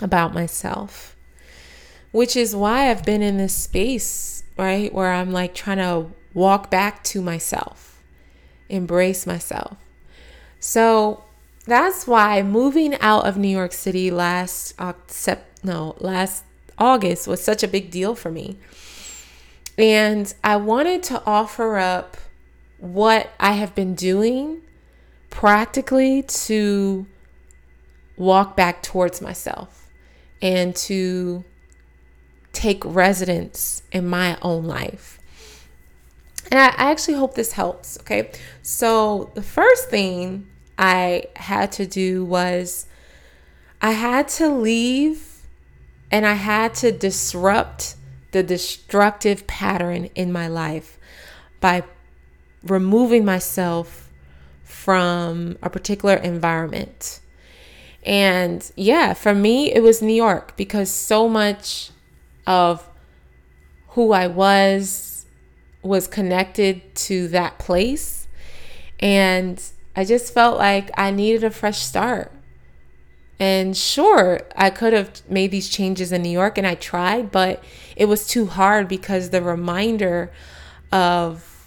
about 0.00 0.32
myself 0.32 1.16
which 2.12 2.36
is 2.36 2.56
why 2.56 2.90
I've 2.90 3.04
been 3.04 3.22
in 3.22 3.38
this 3.38 3.54
space, 3.54 4.42
right? 4.56 4.92
Where 4.92 5.12
I'm 5.12 5.30
like 5.30 5.54
trying 5.54 5.78
to 5.78 6.10
walk 6.34 6.70
back 6.70 7.04
to 7.04 7.22
myself, 7.22 8.02
embrace 8.68 9.26
myself. 9.26 9.76
So 10.58 11.24
that's 11.66 12.06
why 12.06 12.42
moving 12.42 12.94
out 13.00 13.26
of 13.26 13.36
New 13.36 13.48
York 13.48 13.72
City 13.72 14.10
last 14.10 14.78
October, 14.80 15.42
no, 15.62 15.94
last 15.98 16.44
August 16.78 17.28
was 17.28 17.42
such 17.42 17.62
a 17.62 17.68
big 17.68 17.90
deal 17.90 18.14
for 18.14 18.30
me. 18.30 18.58
And 19.78 20.32
I 20.42 20.56
wanted 20.56 21.02
to 21.04 21.22
offer 21.24 21.76
up 21.76 22.16
what 22.78 23.30
I 23.38 23.52
have 23.52 23.74
been 23.74 23.94
doing 23.94 24.62
practically 25.30 26.22
to 26.22 27.06
walk 28.16 28.56
back 28.56 28.82
towards 28.82 29.22
myself 29.22 29.88
and 30.42 30.74
to 30.74 31.44
take 32.52 32.84
residence 32.84 33.82
in 33.92 34.06
my 34.06 34.36
own 34.42 34.64
life. 34.64 35.18
And 36.50 36.58
I, 36.58 36.66
I 36.66 36.90
actually 36.90 37.14
hope 37.14 37.34
this 37.34 37.52
helps. 37.52 37.98
Okay. 38.00 38.32
So, 38.62 39.30
the 39.34 39.42
first 39.42 39.88
thing 39.88 40.48
I 40.78 41.24
had 41.36 41.72
to 41.72 41.86
do 41.86 42.24
was 42.24 42.86
I 43.80 43.92
had 43.92 44.28
to 44.28 44.48
leave 44.48 45.46
and 46.10 46.26
I 46.26 46.34
had 46.34 46.74
to 46.76 46.92
disrupt 46.92 47.96
the 48.32 48.42
destructive 48.42 49.46
pattern 49.46 50.06
in 50.14 50.32
my 50.32 50.48
life 50.48 50.98
by 51.60 51.84
removing 52.62 53.24
myself 53.24 54.09
from 54.70 55.58
a 55.62 55.68
particular 55.68 56.14
environment. 56.14 57.20
And 58.04 58.70
yeah, 58.76 59.14
for 59.14 59.34
me, 59.34 59.72
it 59.72 59.82
was 59.82 60.00
New 60.00 60.14
York 60.14 60.56
because 60.56 60.90
so 60.90 61.28
much 61.28 61.90
of 62.46 62.88
who 63.88 64.12
I 64.12 64.26
was 64.26 65.26
was 65.82 66.06
connected 66.06 66.94
to 66.94 67.28
that 67.28 67.58
place. 67.58 68.28
And 68.98 69.62
I 69.96 70.04
just 70.04 70.32
felt 70.32 70.58
like 70.58 70.90
I 70.96 71.10
needed 71.10 71.44
a 71.44 71.50
fresh 71.50 71.80
start. 71.80 72.32
And 73.38 73.74
sure, 73.74 74.40
I 74.54 74.68
could 74.68 74.92
have 74.92 75.22
made 75.28 75.50
these 75.50 75.70
changes 75.70 76.12
in 76.12 76.22
New 76.22 76.30
York 76.30 76.58
and 76.58 76.66
I 76.66 76.74
tried, 76.74 77.30
but 77.32 77.64
it 77.96 78.04
was 78.04 78.26
too 78.26 78.46
hard 78.46 78.86
because 78.86 79.30
the 79.30 79.42
reminder 79.42 80.30
of 80.92 81.59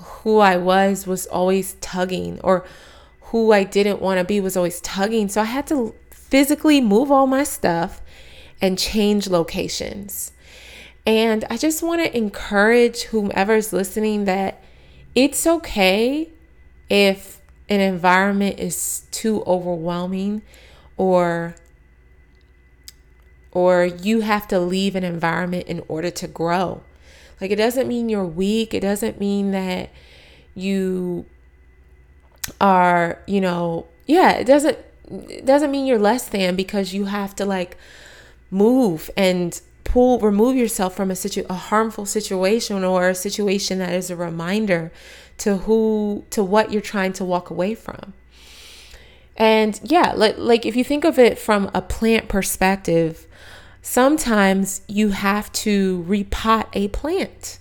who 0.00 0.38
I 0.38 0.56
was 0.56 1.06
was 1.06 1.26
always 1.26 1.74
tugging, 1.80 2.40
or 2.42 2.64
who 3.20 3.52
I 3.52 3.64
didn't 3.64 4.00
want 4.00 4.18
to 4.18 4.24
be 4.24 4.40
was 4.40 4.56
always 4.56 4.80
tugging. 4.80 5.28
So 5.28 5.40
I 5.40 5.44
had 5.44 5.66
to 5.68 5.94
physically 6.10 6.80
move 6.80 7.10
all 7.10 7.26
my 7.26 7.44
stuff 7.44 8.00
and 8.60 8.78
change 8.78 9.28
locations. 9.28 10.32
And 11.06 11.44
I 11.50 11.56
just 11.56 11.82
want 11.82 12.02
to 12.02 12.16
encourage 12.16 13.04
whomever's 13.04 13.72
listening 13.72 14.24
that 14.24 14.62
it's 15.14 15.46
okay 15.46 16.30
if 16.88 17.40
an 17.68 17.80
environment 17.80 18.58
is 18.58 19.06
too 19.10 19.42
overwhelming 19.46 20.42
or 20.96 21.56
or 23.50 23.84
you 23.84 24.20
have 24.20 24.48
to 24.48 24.58
leave 24.58 24.96
an 24.96 25.04
environment 25.04 25.66
in 25.68 25.80
order 25.86 26.10
to 26.10 26.26
grow. 26.26 26.82
Like 27.40 27.50
it 27.50 27.56
doesn't 27.56 27.88
mean 27.88 28.08
you're 28.08 28.24
weak. 28.24 28.74
It 28.74 28.80
doesn't 28.80 29.20
mean 29.20 29.50
that 29.52 29.90
you 30.54 31.26
are, 32.60 33.18
you 33.26 33.40
know, 33.40 33.86
yeah, 34.06 34.32
it 34.32 34.44
doesn't 34.44 34.78
it 35.10 35.44
doesn't 35.44 35.70
mean 35.70 35.86
you're 35.86 35.98
less 35.98 36.28
than 36.28 36.56
because 36.56 36.94
you 36.94 37.06
have 37.06 37.34
to 37.36 37.44
like 37.44 37.76
move 38.50 39.10
and 39.16 39.60
pull 39.84 40.18
remove 40.20 40.56
yourself 40.56 40.94
from 40.96 41.10
a 41.10 41.16
situ 41.16 41.44
a 41.50 41.54
harmful 41.54 42.06
situation 42.06 42.82
or 42.82 43.10
a 43.10 43.14
situation 43.14 43.78
that 43.78 43.92
is 43.92 44.10
a 44.10 44.16
reminder 44.16 44.90
to 45.36 45.58
who 45.58 46.24
to 46.30 46.42
what 46.42 46.72
you're 46.72 46.80
trying 46.80 47.12
to 47.12 47.24
walk 47.24 47.50
away 47.50 47.74
from 47.74 48.14
and 49.36 49.80
yeah 49.84 50.12
like 50.14 50.36
like 50.38 50.64
if 50.64 50.74
you 50.74 50.84
think 50.84 51.04
of 51.04 51.18
it 51.18 51.38
from 51.38 51.70
a 51.74 51.82
plant 51.82 52.28
perspective 52.28 53.26
sometimes 53.84 54.80
you 54.88 55.10
have 55.10 55.52
to 55.52 56.04
repot 56.08 56.66
a 56.72 56.88
plant 56.88 57.58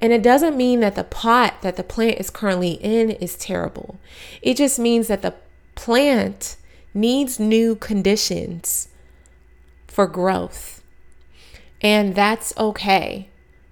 and 0.00 0.12
it 0.12 0.22
doesn't 0.22 0.56
mean 0.56 0.80
that 0.80 0.96
the 0.96 1.04
pot 1.04 1.54
that 1.62 1.76
the 1.76 1.84
plant 1.84 2.18
is 2.18 2.30
currently 2.30 2.72
in 2.72 3.10
is 3.10 3.36
terrible 3.36 3.98
it 4.40 4.56
just 4.56 4.78
means 4.78 5.08
that 5.08 5.22
the 5.22 5.34
plant 5.74 6.56
needs 6.94 7.38
new 7.38 7.74
conditions 7.76 8.88
for 9.86 10.06
growth 10.06 10.82
and 11.82 12.14
that's 12.14 12.56
okay. 12.56 13.28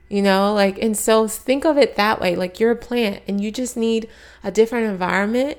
You 0.08 0.22
know, 0.22 0.52
like, 0.52 0.76
and 0.82 0.98
so 0.98 1.28
think 1.28 1.64
of 1.64 1.78
it 1.78 1.94
that 1.94 2.20
way 2.20 2.34
like 2.34 2.58
you're 2.58 2.72
a 2.72 2.76
plant 2.76 3.22
and 3.28 3.40
you 3.40 3.52
just 3.52 3.76
need 3.76 4.08
a 4.42 4.50
different 4.50 4.86
environment, 4.86 5.56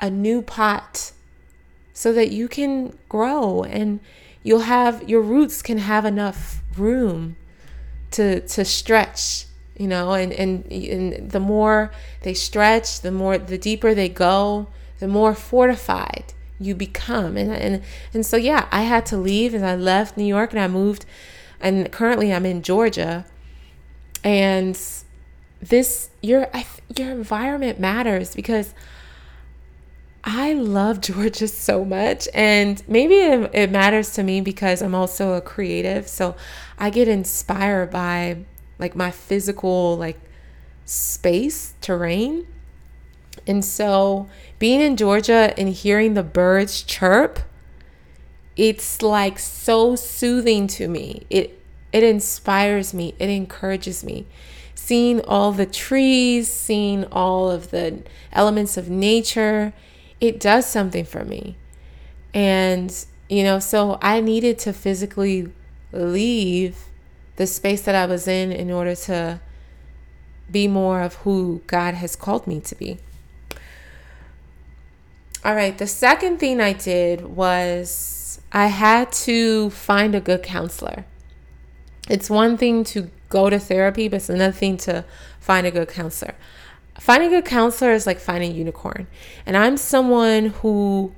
a 0.00 0.10
new 0.10 0.42
pot, 0.42 1.12
so 1.94 2.12
that 2.12 2.32
you 2.32 2.48
can 2.48 2.98
grow 3.08 3.62
and 3.62 4.00
you'll 4.42 4.60
have 4.60 5.08
your 5.08 5.20
roots 5.20 5.62
can 5.62 5.78
have 5.78 6.04
enough 6.04 6.62
room 6.76 7.36
to 8.10 8.40
to 8.40 8.64
stretch 8.64 9.46
you 9.76 9.86
know 9.86 10.12
and 10.12 10.32
and, 10.32 10.70
and 10.70 11.30
the 11.30 11.40
more 11.40 11.90
they 12.22 12.34
stretch 12.34 13.00
the 13.00 13.12
more 13.12 13.38
the 13.38 13.58
deeper 13.58 13.94
they 13.94 14.08
go 14.08 14.66
the 14.98 15.08
more 15.08 15.34
fortified 15.34 16.32
you 16.60 16.74
become 16.74 17.36
and 17.36 17.52
and 17.52 17.82
and 18.14 18.24
so 18.24 18.36
yeah 18.36 18.68
i 18.70 18.82
had 18.82 19.04
to 19.06 19.16
leave 19.16 19.54
and 19.54 19.64
i 19.64 19.74
left 19.74 20.16
new 20.16 20.24
york 20.24 20.52
and 20.52 20.60
i 20.60 20.68
moved 20.68 21.04
and 21.62 21.90
currently 21.92 22.34
I'm 22.34 22.44
in 22.44 22.62
Georgia. 22.62 23.24
And 24.24 24.78
this 25.60 26.10
your 26.20 26.48
your 26.96 27.10
environment 27.10 27.78
matters 27.78 28.34
because 28.34 28.74
I 30.24 30.52
love 30.52 31.00
Georgia 31.00 31.48
so 31.48 31.84
much 31.84 32.28
and 32.32 32.82
maybe 32.86 33.14
it, 33.14 33.50
it 33.52 33.70
matters 33.70 34.12
to 34.14 34.22
me 34.22 34.40
because 34.40 34.80
I'm 34.80 34.94
also 34.94 35.34
a 35.34 35.40
creative 35.40 36.08
so 36.08 36.36
I 36.78 36.90
get 36.90 37.08
inspired 37.08 37.90
by 37.90 38.44
like 38.78 38.94
my 38.94 39.10
physical 39.10 39.96
like 39.96 40.20
space 40.84 41.74
terrain 41.80 42.46
and 43.46 43.64
so 43.64 44.28
being 44.58 44.80
in 44.80 44.96
Georgia 44.96 45.52
and 45.58 45.68
hearing 45.70 46.14
the 46.14 46.22
birds 46.22 46.82
chirp 46.82 47.40
it's 48.56 49.02
like 49.02 49.38
so 49.38 49.96
soothing 49.96 50.66
to 50.68 50.88
me. 50.88 51.26
It 51.30 51.58
it 51.92 52.02
inspires 52.02 52.94
me. 52.94 53.14
It 53.18 53.28
encourages 53.28 54.02
me. 54.02 54.26
Seeing 54.74 55.20
all 55.22 55.52
the 55.52 55.66
trees, 55.66 56.50
seeing 56.50 57.04
all 57.06 57.50
of 57.50 57.70
the 57.70 58.02
elements 58.32 58.76
of 58.76 58.88
nature, 58.88 59.72
it 60.22 60.38
does 60.38 60.64
something 60.64 61.04
for 61.04 61.24
me. 61.24 61.56
And 62.32 62.94
you 63.28 63.42
know, 63.42 63.58
so 63.58 63.98
I 64.00 64.20
needed 64.20 64.58
to 64.60 64.72
physically 64.72 65.52
leave 65.90 66.76
the 67.36 67.46
space 67.46 67.82
that 67.82 67.94
I 67.94 68.06
was 68.06 68.28
in 68.28 68.52
in 68.52 68.70
order 68.70 68.94
to 68.94 69.40
be 70.50 70.68
more 70.68 71.02
of 71.02 71.14
who 71.16 71.62
God 71.66 71.94
has 71.94 72.14
called 72.14 72.46
me 72.46 72.60
to 72.60 72.74
be. 72.74 72.98
All 75.44 75.54
right, 75.54 75.76
the 75.76 75.86
second 75.86 76.38
thing 76.38 76.60
I 76.60 76.72
did 76.72 77.24
was 77.24 78.40
I 78.52 78.66
had 78.66 79.10
to 79.26 79.70
find 79.70 80.14
a 80.14 80.20
good 80.20 80.42
counselor. 80.42 81.04
It's 82.08 82.30
one 82.30 82.56
thing 82.56 82.84
to 82.84 83.10
go 83.28 83.50
to 83.50 83.58
therapy, 83.58 84.08
but 84.08 84.16
it's 84.16 84.28
another 84.28 84.52
thing 84.52 84.76
to 84.78 85.04
find 85.40 85.66
a 85.66 85.70
good 85.70 85.88
counselor. 85.88 86.34
Finding 86.98 87.28
a 87.28 87.40
good 87.40 87.44
counselor 87.44 87.92
is 87.92 88.06
like 88.06 88.20
finding 88.20 88.52
a 88.52 88.54
unicorn. 88.54 89.06
And 89.46 89.56
I'm 89.56 89.76
someone 89.76 90.46
who 90.46 91.14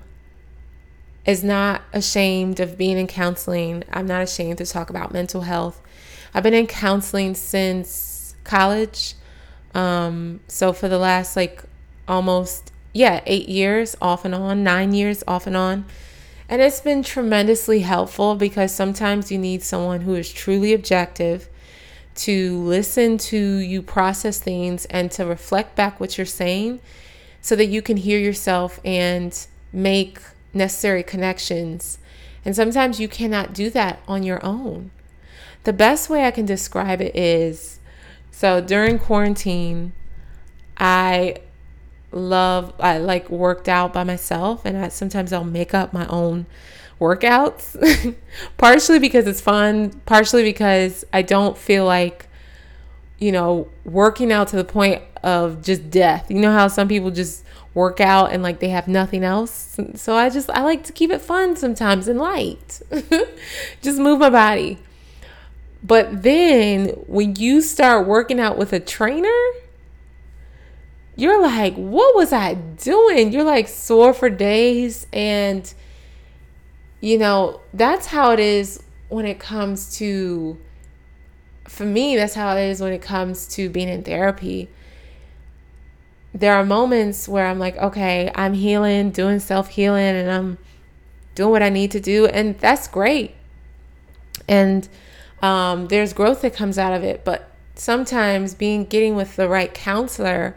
is 1.26 1.42
not 1.42 1.82
ashamed 1.92 2.60
of 2.60 2.76
being 2.78 2.98
in 2.98 3.06
counseling. 3.06 3.84
I'm 3.92 4.06
not 4.06 4.22
ashamed 4.22 4.58
to 4.58 4.66
talk 4.66 4.90
about 4.90 5.12
mental 5.12 5.42
health. 5.42 5.80
I've 6.32 6.42
been 6.42 6.54
in 6.54 6.66
counseling 6.66 7.34
since 7.34 8.34
college. 8.44 9.14
Um, 9.74 10.40
so 10.48 10.72
for 10.72 10.88
the 10.88 10.98
last 10.98 11.36
like 11.36 11.64
almost, 12.06 12.72
yeah, 12.92 13.20
eight 13.26 13.48
years 13.48 13.96
off 14.00 14.24
and 14.24 14.34
on, 14.34 14.62
nine 14.62 14.94
years 14.94 15.24
off 15.26 15.46
and 15.46 15.56
on. 15.56 15.86
And 16.48 16.60
it's 16.60 16.80
been 16.80 17.02
tremendously 17.02 17.80
helpful 17.80 18.34
because 18.34 18.72
sometimes 18.72 19.32
you 19.32 19.38
need 19.38 19.62
someone 19.62 20.02
who 20.02 20.14
is 20.14 20.30
truly 20.30 20.74
objective 20.74 21.48
to 22.14 22.58
listen 22.58 23.18
to 23.18 23.36
you 23.56 23.82
process 23.82 24.38
things 24.38 24.84
and 24.86 25.10
to 25.12 25.24
reflect 25.24 25.74
back 25.74 25.98
what 25.98 26.16
you're 26.16 26.24
saying 26.24 26.80
so 27.40 27.56
that 27.56 27.66
you 27.66 27.82
can 27.82 27.96
hear 27.96 28.18
yourself 28.18 28.80
and 28.84 29.46
make 29.72 30.18
necessary 30.52 31.02
connections. 31.02 31.98
And 32.44 32.54
sometimes 32.54 33.00
you 33.00 33.08
cannot 33.08 33.52
do 33.52 33.70
that 33.70 34.00
on 34.06 34.22
your 34.22 34.44
own. 34.44 34.90
The 35.64 35.72
best 35.72 36.08
way 36.08 36.24
I 36.24 36.30
can 36.30 36.46
describe 36.46 37.00
it 37.00 37.16
is 37.16 37.80
so 38.30 38.60
during 38.60 38.98
quarantine, 38.98 39.92
I 40.76 41.36
love 42.10 42.72
I 42.78 42.98
like 42.98 43.28
worked 43.28 43.68
out 43.68 43.92
by 43.92 44.04
myself 44.04 44.64
and 44.64 44.76
I 44.76 44.88
sometimes 44.88 45.32
I'll 45.32 45.42
make 45.44 45.74
up 45.74 45.92
my 45.92 46.06
own 46.06 46.46
workouts 47.04 48.14
partially 48.56 48.98
because 48.98 49.26
it's 49.26 49.40
fun 49.40 49.90
partially 50.06 50.42
because 50.42 51.04
I 51.12 51.22
don't 51.22 51.56
feel 51.56 51.84
like 51.84 52.28
you 53.18 53.30
know 53.30 53.68
working 53.84 54.32
out 54.32 54.48
to 54.48 54.56
the 54.56 54.64
point 54.64 55.02
of 55.22 55.62
just 55.62 55.90
death 55.90 56.30
you 56.30 56.40
know 56.40 56.52
how 56.52 56.68
some 56.68 56.88
people 56.88 57.10
just 57.10 57.44
work 57.74 58.00
out 58.00 58.32
and 58.32 58.42
like 58.42 58.60
they 58.60 58.68
have 58.68 58.88
nothing 58.88 59.22
else 59.24 59.76
so 59.94 60.16
I 60.16 60.30
just 60.30 60.48
I 60.50 60.62
like 60.62 60.84
to 60.84 60.92
keep 60.92 61.10
it 61.10 61.20
fun 61.20 61.56
sometimes 61.56 62.08
and 62.08 62.18
light 62.18 62.80
just 63.82 63.98
move 63.98 64.20
my 64.20 64.30
body 64.30 64.78
but 65.82 66.22
then 66.22 66.88
when 67.06 67.36
you 67.36 67.60
start 67.60 68.06
working 68.06 68.40
out 68.40 68.56
with 68.56 68.72
a 68.72 68.80
trainer 68.80 69.42
you're 71.16 71.40
like, 71.40 71.74
what 71.74 72.16
was 72.16 72.32
I 72.32 72.54
doing? 72.54 73.32
You're 73.32 73.44
like 73.44 73.68
sore 73.68 74.12
for 74.12 74.28
days. 74.28 75.06
And, 75.12 75.72
you 77.04 77.18
know, 77.18 77.60
that's 77.74 78.06
how 78.06 78.30
it 78.30 78.40
is 78.40 78.82
when 79.10 79.26
it 79.26 79.38
comes 79.38 79.98
to, 79.98 80.58
for 81.68 81.84
me, 81.84 82.16
that's 82.16 82.32
how 82.32 82.56
it 82.56 82.62
is 82.62 82.80
when 82.80 82.94
it 82.94 83.02
comes 83.02 83.46
to 83.48 83.68
being 83.68 83.90
in 83.90 84.02
therapy. 84.02 84.70
There 86.32 86.54
are 86.54 86.64
moments 86.64 87.28
where 87.28 87.46
I'm 87.46 87.58
like, 87.58 87.76
okay, 87.76 88.32
I'm 88.34 88.54
healing, 88.54 89.10
doing 89.10 89.38
self 89.38 89.68
healing, 89.68 90.16
and 90.16 90.30
I'm 90.30 90.58
doing 91.34 91.50
what 91.50 91.62
I 91.62 91.68
need 91.68 91.90
to 91.90 92.00
do. 92.00 92.24
And 92.24 92.58
that's 92.58 92.88
great. 92.88 93.34
And 94.48 94.88
um, 95.42 95.88
there's 95.88 96.14
growth 96.14 96.40
that 96.40 96.54
comes 96.54 96.78
out 96.78 96.94
of 96.94 97.04
it. 97.04 97.22
But 97.22 97.50
sometimes 97.74 98.54
being 98.54 98.86
getting 98.86 99.14
with 99.14 99.36
the 99.36 99.46
right 99.46 99.74
counselor 99.74 100.56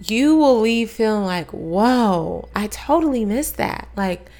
you 0.00 0.36
will 0.36 0.60
leave 0.60 0.90
feeling 0.90 1.24
like, 1.24 1.50
whoa, 1.50 2.48
I 2.54 2.68
totally 2.68 3.24
missed 3.24 3.56
that. 3.56 3.88
Like, 3.96 4.30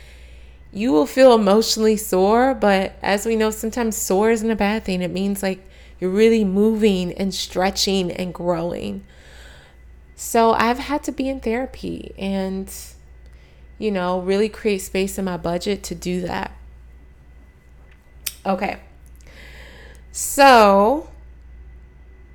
you 0.78 0.92
will 0.92 1.06
feel 1.06 1.34
emotionally 1.34 1.96
sore, 1.96 2.54
but 2.54 2.92
as 3.02 3.26
we 3.26 3.34
know, 3.34 3.50
sometimes 3.50 3.96
sore 3.96 4.30
isn't 4.30 4.48
a 4.48 4.54
bad 4.54 4.84
thing. 4.84 5.02
It 5.02 5.10
means 5.10 5.42
like 5.42 5.68
you're 5.98 6.08
really 6.08 6.44
moving 6.44 7.12
and 7.14 7.34
stretching 7.34 8.12
and 8.12 8.32
growing. 8.32 9.04
So 10.14 10.52
I've 10.52 10.78
had 10.78 11.02
to 11.04 11.12
be 11.12 11.28
in 11.28 11.40
therapy 11.40 12.14
and, 12.16 12.72
you 13.78 13.90
know, 13.90 14.20
really 14.20 14.48
create 14.48 14.78
space 14.78 15.18
in 15.18 15.24
my 15.24 15.36
budget 15.36 15.82
to 15.84 15.96
do 15.96 16.20
that. 16.20 16.56
Okay. 18.46 18.78
So 20.12 21.10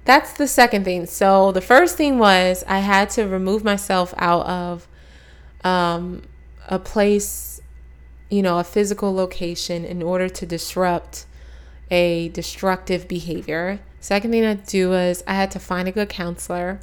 that's 0.04 0.34
the 0.34 0.50
second 0.50 0.84
thing. 0.84 1.06
So 1.06 1.54
the 1.54 1.62
first 1.62 1.96
thing 1.96 2.20
was 2.20 2.66
I 2.68 2.80
had 2.80 3.10
to 3.12 3.26
remove 3.26 3.64
myself 3.64 4.14
out 4.18 4.46
of 4.46 4.88
um, 5.64 6.24
a 6.68 6.78
place, 6.78 7.62
you 8.34 8.42
know, 8.42 8.58
a 8.58 8.64
physical 8.64 9.14
location 9.14 9.86
in 9.86 10.02
order 10.02 10.28
to 10.28 10.44
disrupt 10.44 11.28
a 11.92 12.30
destructive 12.30 13.08
behavior. 13.08 13.80
Second 14.00 14.32
thing 14.32 14.44
I 14.44 14.56
do 14.56 14.94
is 14.94 15.24
I 15.28 15.36
had 15.36 15.52
to 15.52 15.60
find 15.60 15.88
a 15.88 15.92
good 15.92 16.10
counselor. 16.10 16.80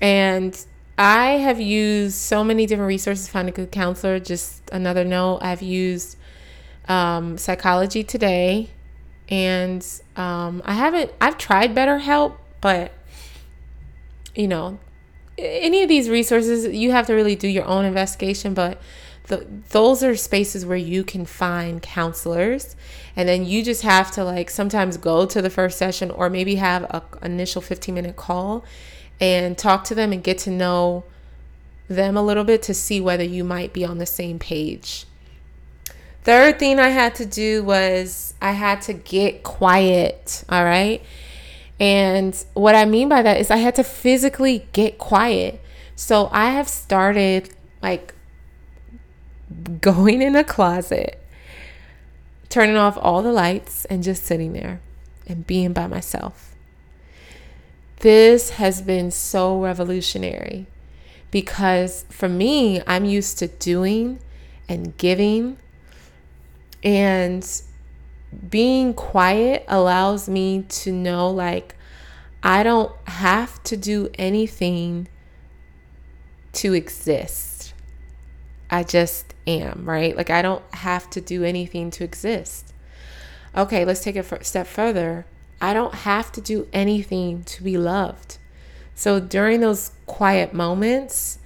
And 0.00 0.58
I 0.96 1.32
have 1.32 1.60
used 1.60 2.16
so 2.16 2.42
many 2.42 2.64
different 2.64 2.88
resources 2.88 3.26
to 3.26 3.30
find 3.30 3.46
a 3.46 3.52
good 3.52 3.70
counselor. 3.70 4.18
Just 4.18 4.62
another 4.70 5.04
note, 5.04 5.40
I've 5.42 5.60
used 5.60 6.16
um, 6.88 7.36
Psychology 7.36 8.02
Today 8.02 8.70
and 9.28 9.86
um, 10.16 10.62
I 10.64 10.72
haven't, 10.72 11.12
I've 11.20 11.36
tried 11.36 11.74
BetterHelp, 11.74 12.36
but 12.62 12.92
you 14.34 14.48
know, 14.48 14.78
any 15.36 15.82
of 15.82 15.90
these 15.90 16.08
resources, 16.08 16.74
you 16.74 16.90
have 16.90 17.06
to 17.08 17.12
really 17.12 17.36
do 17.36 17.48
your 17.48 17.66
own 17.66 17.84
investigation. 17.84 18.54
But 18.54 18.80
the, 19.28 19.46
those 19.70 20.02
are 20.02 20.16
spaces 20.16 20.66
where 20.66 20.76
you 20.76 21.04
can 21.04 21.24
find 21.24 21.80
counselors 21.80 22.76
and 23.14 23.28
then 23.28 23.44
you 23.44 23.62
just 23.62 23.82
have 23.82 24.10
to 24.12 24.24
like 24.24 24.50
sometimes 24.50 24.96
go 24.96 25.26
to 25.26 25.40
the 25.40 25.50
first 25.50 25.78
session 25.78 26.10
or 26.10 26.28
maybe 26.28 26.56
have 26.56 26.82
a 26.84 27.02
initial 27.22 27.62
15 27.62 27.94
minute 27.94 28.16
call 28.16 28.64
and 29.20 29.56
talk 29.56 29.84
to 29.84 29.94
them 29.94 30.12
and 30.12 30.24
get 30.24 30.38
to 30.38 30.50
know 30.50 31.04
them 31.88 32.16
a 32.16 32.22
little 32.22 32.44
bit 32.44 32.62
to 32.62 32.74
see 32.74 33.00
whether 33.00 33.24
you 33.24 33.44
might 33.44 33.72
be 33.72 33.84
on 33.84 33.98
the 33.98 34.06
same 34.06 34.38
page. 34.38 35.06
Third 36.24 36.58
thing 36.58 36.78
I 36.78 36.88
had 36.88 37.14
to 37.16 37.26
do 37.26 37.64
was 37.64 38.34
I 38.40 38.52
had 38.52 38.82
to 38.82 38.92
get 38.92 39.42
quiet, 39.42 40.44
all 40.48 40.64
right? 40.64 41.02
And 41.80 42.44
what 42.54 42.74
I 42.74 42.84
mean 42.84 43.08
by 43.08 43.22
that 43.22 43.40
is 43.40 43.50
I 43.50 43.56
had 43.56 43.74
to 43.76 43.84
physically 43.84 44.68
get 44.72 44.98
quiet. 44.98 45.60
So 45.96 46.28
I 46.30 46.50
have 46.50 46.68
started 46.68 47.50
like 47.82 48.14
going 49.80 50.22
in 50.22 50.36
a 50.36 50.44
closet, 50.44 51.22
turning 52.48 52.76
off 52.76 52.98
all 53.00 53.22
the 53.22 53.32
lights, 53.32 53.84
and 53.86 54.02
just 54.02 54.24
sitting 54.24 54.52
there 54.52 54.80
and 55.26 55.46
being 55.46 55.72
by 55.72 55.86
myself. 55.86 56.54
This 58.00 58.50
has 58.50 58.82
been 58.82 59.10
so 59.10 59.60
revolutionary 59.60 60.66
because 61.30 62.04
for 62.10 62.28
me, 62.28 62.82
I'm 62.86 63.04
used 63.04 63.38
to 63.38 63.48
doing 63.48 64.18
and 64.68 64.96
giving, 64.96 65.58
and 66.82 67.48
being 68.48 68.94
quiet 68.94 69.64
allows 69.68 70.28
me 70.28 70.64
to 70.68 70.92
know 70.92 71.30
like 71.30 71.74
I 72.42 72.62
don't 72.62 72.92
have 73.06 73.62
to 73.64 73.76
do 73.76 74.10
anything 74.18 75.08
to 76.54 76.72
exist. 76.74 77.51
I 78.72 78.82
just 78.82 79.34
am, 79.46 79.84
right? 79.84 80.16
Like, 80.16 80.30
I 80.30 80.42
don't 80.42 80.64
have 80.74 81.08
to 81.10 81.20
do 81.20 81.44
anything 81.44 81.90
to 81.92 82.04
exist. 82.04 82.72
Okay, 83.56 83.84
let's 83.84 84.00
take 84.00 84.16
it 84.16 84.32
a 84.32 84.44
step 84.44 84.66
further. 84.66 85.26
I 85.60 85.74
don't 85.74 85.94
have 85.94 86.32
to 86.32 86.40
do 86.40 86.66
anything 86.72 87.44
to 87.44 87.62
be 87.62 87.76
loved. 87.76 88.38
So 88.94 89.20
during 89.20 89.60
those 89.60 89.92
quiet 90.06 90.54
moments, 90.54 91.38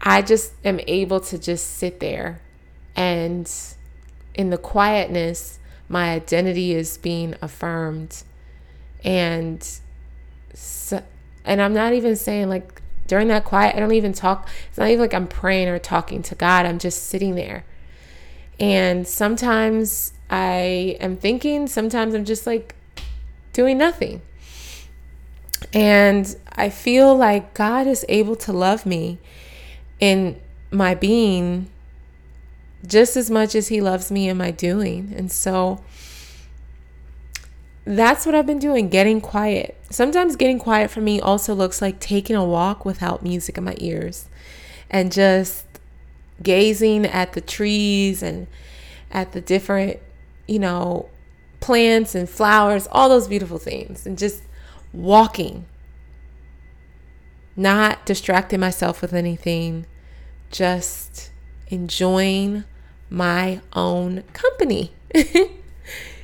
I 0.00 0.22
just 0.22 0.54
am 0.64 0.80
able 0.86 1.20
to 1.20 1.38
just 1.38 1.66
sit 1.76 2.00
there 2.00 2.40
and 2.96 3.48
in 4.34 4.50
the 4.50 4.58
quietness, 4.58 5.58
my 5.88 6.12
identity 6.12 6.72
is 6.72 6.96
being 6.98 7.34
affirmed. 7.42 8.22
And 9.04 9.64
so, 10.54 11.02
and 11.44 11.60
I'm 11.60 11.74
not 11.74 11.92
even 11.92 12.16
saying 12.16 12.48
like 12.48 12.82
during 13.08 13.26
that 13.28 13.44
quiet, 13.44 13.74
I 13.74 13.80
don't 13.80 13.92
even 13.92 14.12
talk. 14.12 14.48
It's 14.68 14.78
not 14.78 14.88
even 14.88 15.00
like 15.00 15.14
I'm 15.14 15.26
praying 15.26 15.68
or 15.68 15.78
talking 15.80 16.22
to 16.22 16.34
God. 16.36 16.64
I'm 16.64 16.78
just 16.78 17.06
sitting 17.06 17.34
there. 17.34 17.64
And 18.60 19.08
sometimes 19.08 20.12
I 20.30 20.96
am 21.00 21.16
thinking, 21.16 21.66
sometimes 21.66 22.14
I'm 22.14 22.24
just 22.24 22.46
like 22.46 22.76
doing 23.52 23.78
nothing. 23.78 24.22
And 25.72 26.36
I 26.52 26.68
feel 26.68 27.16
like 27.16 27.54
God 27.54 27.86
is 27.86 28.04
able 28.08 28.36
to 28.36 28.52
love 28.52 28.86
me 28.86 29.18
in 29.98 30.40
my 30.70 30.94
being 30.94 31.70
just 32.86 33.16
as 33.16 33.30
much 33.30 33.54
as 33.54 33.68
He 33.68 33.80
loves 33.80 34.10
me 34.10 34.28
in 34.28 34.36
my 34.36 34.50
doing. 34.50 35.12
And 35.16 35.32
so 35.32 35.82
that's 37.96 38.26
what 38.26 38.34
I've 38.34 38.46
been 38.46 38.58
doing, 38.58 38.90
getting 38.90 39.20
quiet. 39.20 39.74
Sometimes 39.88 40.36
getting 40.36 40.58
quiet 40.58 40.90
for 40.90 41.00
me 41.00 41.20
also 41.20 41.54
looks 41.54 41.80
like 41.80 42.00
taking 42.00 42.36
a 42.36 42.44
walk 42.44 42.84
without 42.84 43.22
music 43.22 43.56
in 43.56 43.64
my 43.64 43.74
ears 43.78 44.28
and 44.90 45.10
just 45.10 45.64
gazing 46.42 47.06
at 47.06 47.32
the 47.32 47.40
trees 47.40 48.22
and 48.22 48.46
at 49.10 49.32
the 49.32 49.40
different, 49.40 50.00
you 50.46 50.58
know, 50.58 51.08
plants 51.60 52.14
and 52.14 52.28
flowers, 52.28 52.86
all 52.92 53.08
those 53.08 53.26
beautiful 53.26 53.58
things, 53.58 54.04
and 54.06 54.18
just 54.18 54.42
walking, 54.92 55.64
not 57.56 58.04
distracting 58.04 58.60
myself 58.60 59.00
with 59.00 59.14
anything, 59.14 59.86
just 60.50 61.30
enjoying 61.68 62.64
my 63.08 63.62
own 63.72 64.24
company. 64.34 64.92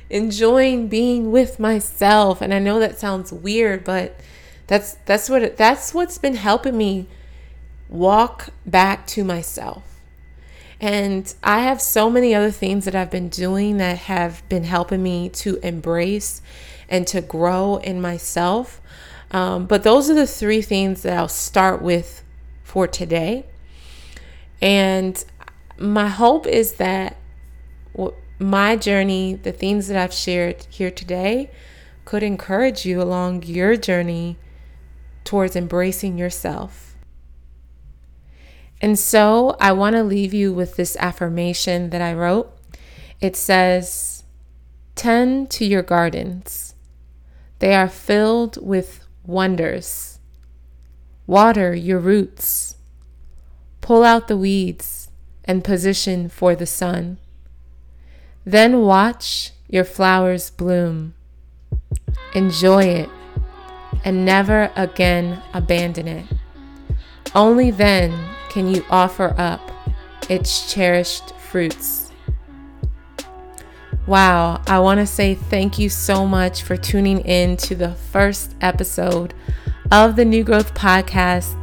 enjoying 0.09 0.87
being 0.87 1.31
with 1.31 1.59
myself. 1.59 2.41
And 2.41 2.53
I 2.53 2.59
know 2.59 2.79
that 2.79 2.99
sounds 2.99 3.31
weird, 3.31 3.83
but 3.83 4.19
that's 4.67 4.93
that's 5.05 5.29
what 5.29 5.57
that's 5.57 5.93
what's 5.93 6.17
been 6.17 6.35
helping 6.35 6.77
me 6.77 7.07
walk 7.89 8.49
back 8.65 9.05
to 9.07 9.23
myself. 9.23 9.83
And 10.81 11.33
I 11.43 11.59
have 11.59 11.81
so 11.81 12.09
many 12.09 12.35
other 12.35 12.51
things 12.51 12.85
that 12.85 12.95
I've 12.95 13.11
been 13.11 13.29
doing 13.29 13.77
that 13.77 13.97
have 13.99 14.47
been 14.49 14.65
helping 14.65 15.01
me 15.01 15.29
to 15.29 15.57
embrace 15.57 16.41
and 16.89 17.07
to 17.07 17.21
grow 17.21 17.77
in 17.77 18.01
myself. 18.01 18.81
Um, 19.31 19.65
but 19.65 19.83
those 19.83 20.09
are 20.09 20.13
the 20.13 20.27
three 20.27 20.61
things 20.61 21.01
that 21.03 21.17
I'll 21.17 21.27
start 21.27 21.81
with 21.81 22.23
for 22.63 22.87
today. 22.87 23.45
And 24.61 25.23
my 25.77 26.09
hope 26.09 26.45
is 26.45 26.73
that 26.73 27.17
my 28.39 28.75
journey, 28.75 29.35
the 29.35 29.51
things 29.51 29.87
that 29.87 29.97
I've 29.97 30.13
shared 30.13 30.65
here 30.69 30.91
today, 30.91 31.51
could 32.03 32.23
encourage 32.23 32.85
you 32.85 33.01
along 33.01 33.43
your 33.43 33.75
journey 33.75 34.37
towards 35.23 35.55
embracing 35.55 36.17
yourself. 36.17 36.95
And 38.81 38.99
so 38.99 39.55
I 39.59 39.71
want 39.71 39.95
to 39.95 40.03
leave 40.03 40.33
you 40.33 40.53
with 40.53 40.75
this 40.75 40.95
affirmation 40.97 41.89
that 41.89 42.01
I 42.01 42.13
wrote. 42.13 42.51
It 43.21 43.35
says, 43.35 44.23
Tend 44.95 45.49
to 45.51 45.65
your 45.65 45.81
gardens, 45.81 46.75
they 47.59 47.73
are 47.73 47.89
filled 47.89 48.57
with 48.65 49.05
wonders. 49.25 50.19
Water 51.27 51.73
your 51.73 51.99
roots, 51.99 52.75
pull 53.81 54.03
out 54.03 54.27
the 54.27 54.37
weeds, 54.37 55.09
and 55.43 55.63
position 55.63 56.29
for 56.29 56.55
the 56.55 56.67
sun. 56.67 57.17
Then 58.45 58.81
watch 58.81 59.51
your 59.67 59.83
flowers 59.83 60.51
bloom. 60.51 61.15
Enjoy 62.33 62.83
it 62.83 63.09
and 64.03 64.23
never 64.23 64.71
again 64.75 65.41
abandon 65.53 66.07
it. 66.07 66.25
Only 67.33 67.71
then 67.71 68.13
can 68.49 68.67
you 68.73 68.85
offer 68.89 69.33
up 69.37 69.71
its 70.29 70.71
cherished 70.71 71.35
fruits. 71.35 72.11
Wow, 74.07 74.61
I 74.67 74.79
want 74.79 74.99
to 74.99 75.07
say 75.07 75.33
thank 75.33 75.79
you 75.79 75.89
so 75.89 76.27
much 76.27 76.61
for 76.61 76.77
tuning 76.77 77.21
in 77.21 77.57
to 77.57 77.75
the 77.75 77.91
first 77.91 78.55
episode 78.61 79.33
of 79.91 80.15
the 80.15 80.25
New 80.25 80.43
Growth 80.43 80.75
Podcast. 80.75 81.55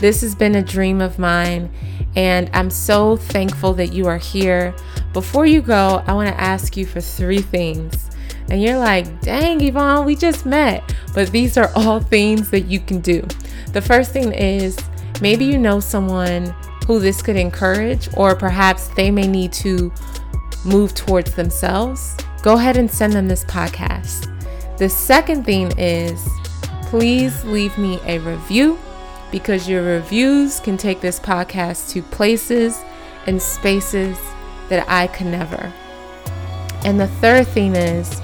This 0.00 0.20
has 0.22 0.34
been 0.34 0.56
a 0.56 0.62
dream 0.62 1.00
of 1.00 1.18
mine, 1.18 1.70
and 2.16 2.50
I'm 2.52 2.70
so 2.70 3.16
thankful 3.16 3.74
that 3.74 3.92
you 3.92 4.06
are 4.06 4.18
here. 4.18 4.74
Before 5.14 5.46
you 5.46 5.62
go, 5.62 6.02
I 6.08 6.12
want 6.12 6.28
to 6.28 6.40
ask 6.40 6.76
you 6.76 6.84
for 6.84 7.00
three 7.00 7.40
things. 7.40 8.10
And 8.50 8.60
you're 8.60 8.78
like, 8.78 9.20
dang, 9.20 9.62
Yvonne, 9.62 10.04
we 10.04 10.16
just 10.16 10.44
met. 10.44 10.92
But 11.14 11.30
these 11.30 11.56
are 11.56 11.70
all 11.76 12.00
things 12.14 12.50
that 12.50 12.62
you 12.62 12.80
can 12.80 13.00
do. 13.00 13.24
The 13.72 13.80
first 13.80 14.10
thing 14.10 14.32
is 14.32 14.76
maybe 15.20 15.44
you 15.44 15.56
know 15.56 15.78
someone 15.78 16.52
who 16.88 16.98
this 16.98 17.22
could 17.22 17.36
encourage, 17.36 18.08
or 18.16 18.34
perhaps 18.34 18.88
they 18.88 19.12
may 19.12 19.28
need 19.28 19.52
to 19.54 19.92
move 20.64 20.94
towards 20.94 21.34
themselves. 21.34 22.16
Go 22.42 22.54
ahead 22.58 22.76
and 22.76 22.90
send 22.90 23.12
them 23.12 23.28
this 23.28 23.44
podcast. 23.44 24.28
The 24.78 24.88
second 24.88 25.44
thing 25.44 25.72
is 25.78 26.28
please 26.86 27.44
leave 27.44 27.78
me 27.78 28.00
a 28.04 28.18
review 28.18 28.78
because 29.30 29.68
your 29.68 29.82
reviews 29.82 30.58
can 30.58 30.76
take 30.76 31.00
this 31.00 31.20
podcast 31.20 31.90
to 31.90 32.02
places 32.02 32.80
and 33.26 33.40
spaces 33.40 34.18
that 34.68 34.88
I 34.88 35.06
could 35.06 35.26
never. 35.26 35.72
And 36.84 37.00
the 37.00 37.06
third 37.06 37.46
thing 37.48 37.74
is, 37.74 38.20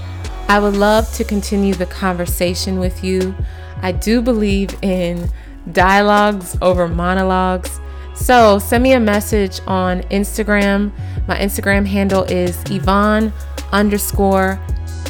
I 0.48 0.58
would 0.58 0.76
love 0.76 1.12
to 1.14 1.24
continue 1.24 1.74
the 1.74 1.86
conversation 1.86 2.78
with 2.78 3.04
you. 3.04 3.34
I 3.82 3.92
do 3.92 4.20
believe 4.20 4.76
in 4.82 5.30
dialogues 5.72 6.56
over 6.60 6.88
monologues. 6.88 7.80
So 8.14 8.58
send 8.58 8.82
me 8.82 8.92
a 8.92 9.00
message 9.00 9.60
on 9.66 10.02
Instagram. 10.04 10.92
My 11.26 11.38
Instagram 11.38 11.86
handle 11.86 12.24
is 12.24 12.62
Yvonne 12.70 13.32
underscore 13.72 14.60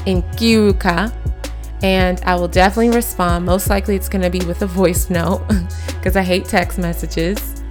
Nkiruka 0.07 1.13
and 1.83 2.21
I 2.25 2.35
will 2.35 2.49
definitely 2.49 2.95
respond. 2.95 3.47
Most 3.47 3.71
likely, 3.71 3.97
it's 3.97 4.09
going 4.09 4.23
to 4.23 4.31
be 4.31 4.45
with 4.45 4.63
a 4.63 4.67
voice 4.67 5.09
note 5.09 5.43
because 5.87 6.17
I 6.17 6.23
hate 6.23 6.45
text 6.45 6.79
messages. 6.79 7.63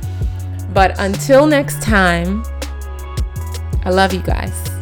But 0.74 1.00
until 1.00 1.45
next 1.45 1.82
time, 1.82 2.43
I 3.86 3.92
love 3.92 4.13
you 4.13 4.22
guys. 4.22 4.79